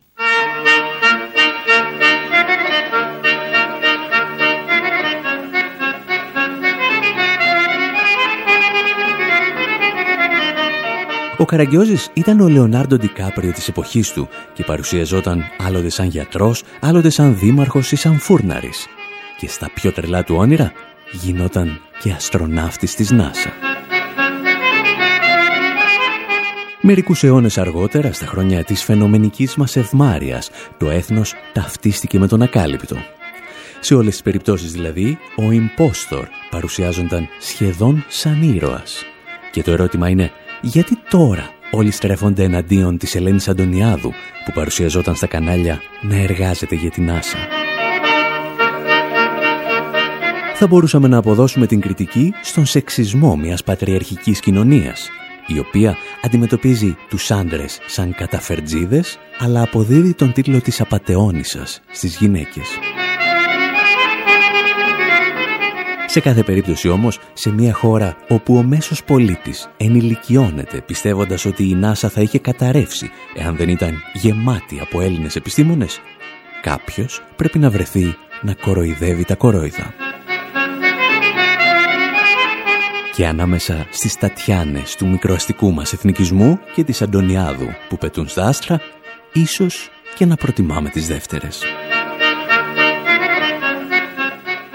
Ο 11.38 11.46
Καραγκιόζης 11.46 12.10
ήταν 12.14 12.40
ο 12.40 12.48
Λεωνάρντο 12.48 12.98
Ντικάπριο 12.98 13.52
της 13.52 13.68
εποχής 13.68 14.12
του 14.12 14.28
και 14.54 14.64
παρουσιαζόταν 14.64 15.44
άλλοτε 15.68 15.90
σαν 15.90 16.08
γιατρός, 16.08 16.64
άλλοτε 16.80 17.10
σαν 17.10 17.38
δήμαρχος 17.40 17.92
ή 17.92 17.96
σαν 17.96 18.20
φούρναρης. 18.20 18.86
Και 19.38 19.48
στα 19.48 19.70
πιο 19.74 19.92
τρελά 19.92 20.24
του 20.24 20.36
όνειρα 20.38 20.72
γινόταν 21.12 21.80
και 22.00 22.12
αστροναύτης 22.12 22.96
της 22.96 23.12
ΝΑΣΑ. 23.12 23.67
Μερικούς 26.82 27.24
αιώνες 27.24 27.58
αργότερα, 27.58 28.14
στα 28.14 28.26
χρόνια 28.26 28.64
της 28.64 28.84
φαινομενικής 28.84 29.56
μας 29.56 29.76
ευμάρειας, 29.76 30.50
το 30.78 30.90
έθνος 30.90 31.34
ταυτίστηκε 31.54 32.20
με 32.20 32.28
τον 32.28 32.42
ακάλυπτο. 32.42 32.96
Σε 33.80 33.96
όλες 33.96 34.12
τις 34.12 34.22
περιπτώσεις 34.22 34.72
δηλαδή, 34.72 35.18
ο 35.36 35.52
Ιμπόστορ 35.52 36.28
παρουσιάζονταν 36.50 37.28
σχεδόν 37.40 38.06
σαν 38.08 38.56
ήρωας. 38.56 39.04
Και 39.52 39.64
το 39.64 39.72
ερώτημα 39.72 40.10
είναι, 40.10 40.32
γιατί 40.62 40.98
τώρα 41.10 41.50
όλοι 41.72 41.92
στρέφονται 41.92 42.44
εναντίον 42.44 42.98
της 42.98 43.16
Ελένης 43.16 43.48
Αντωνιάδου, 43.48 44.12
που 44.46 44.52
παρουσιαζόταν 44.54 45.16
στα 45.16 45.28
κανάλια 45.28 45.82
να 46.02 46.16
εργάζεται 46.16 46.76
για 46.76 46.90
την 46.90 47.12
Άσα. 47.12 47.38
Θα 50.54 50.68
μπορούσαμε 50.68 51.08
να 51.08 51.18
αποδώσουμε 51.18 51.66
την 51.66 51.82
κριτική 51.82 52.34
στον 52.44 52.66
σεξισμό 52.66 53.36
μιας 53.36 53.64
πατριαρχικής 53.64 54.40
κοινωνίας, 54.40 55.10
η 55.48 55.60
οποία 55.60 55.98
αντιμετωπίζει 56.22 56.96
τους 57.10 57.32
άντρες 57.32 57.80
σαν 57.86 58.16
καταφερτζίδες, 58.16 59.20
αλλά 59.40 59.62
αποδίδει 59.62 60.14
τον 60.14 60.32
τίτλο 60.34 60.62
της 60.62 60.82
απατεώνισσας 60.82 61.82
στις 61.92 62.18
γυναίκες. 62.18 62.68
Σε 66.10 66.20
κάθε 66.20 66.44
περίπτωση 66.44 66.90
όμως, 66.90 67.20
σε 67.34 67.52
μια 67.52 67.74
χώρα 67.74 68.18
όπου 68.28 68.56
ο 68.58 68.64
μέσος 68.64 69.04
πολίτης 69.04 69.70
ενηλικιώνεται 69.78 70.82
πιστεύοντας 70.82 71.46
ότι 71.46 71.70
η 71.70 71.76
ΝΑΣΑ 71.76 72.10
θα 72.10 72.22
είχε 72.22 72.40
καταρρεύσει 72.40 73.10
εάν 73.36 73.56
δεν 73.56 73.70
ήταν 73.70 73.94
γεμάτη 74.14 74.80
από 74.80 75.02
Έλληνες 75.02 75.36
επιστήμονες, 75.36 76.00
κάποιος 76.62 77.24
πρέπει 77.36 77.60
να 77.60 77.70
βρεθεί 77.70 78.16
να 78.42 78.54
κοροϊδεύει 78.54 79.24
τα 79.24 79.36
κορόιδα. 79.36 79.94
Και 83.18 83.28
ανάμεσα 83.28 83.88
στις 83.90 84.18
τατιάνες 84.18 84.96
του 84.96 85.08
μικροαστικού 85.08 85.74
μας 85.74 85.94
εθνικισμού 85.94 86.60
και 86.76 86.84
της 86.84 87.02
Αντωνιάδου 87.02 87.68
που 87.90 87.98
πετούν 87.98 88.28
στα 88.28 88.46
άστρα, 88.46 88.82
ίσως 89.34 89.90
και 90.16 90.26
να 90.26 90.36
προτιμάμε 90.36 90.90
τις 90.90 91.08
δεύτερες. 91.08 91.64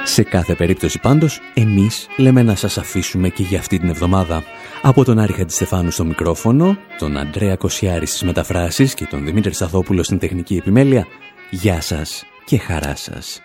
Σε 0.02 0.22
κάθε 0.22 0.54
περίπτωση 0.54 0.98
πάντως, 0.98 1.40
εμείς 1.54 2.06
λέμε 2.16 2.42
να 2.42 2.54
σας 2.54 2.78
αφήσουμε 2.78 3.28
και 3.28 3.42
για 3.42 3.58
αυτή 3.58 3.78
την 3.78 3.88
εβδομάδα. 3.88 4.42
Από 4.82 5.04
τον 5.04 5.18
Άρη 5.18 5.32
Χατζηστεφάνου 5.32 5.90
στο 5.90 6.04
μικρόφωνο, 6.04 6.76
τον 6.98 7.16
Αντρέα 7.16 7.56
Κοσιάρη 7.56 8.06
στις 8.06 8.22
μεταφράσεις 8.22 8.94
και 8.94 9.06
τον 9.06 9.24
Δημήτρη 9.24 9.54
Σαθόπουλο 9.54 10.02
στην 10.02 10.18
τεχνική 10.18 10.56
επιμέλεια, 10.56 11.06
γεια 11.50 11.80
σας 11.80 12.24
και 12.44 12.58
χαρά 12.58 12.96
σας. 12.96 13.42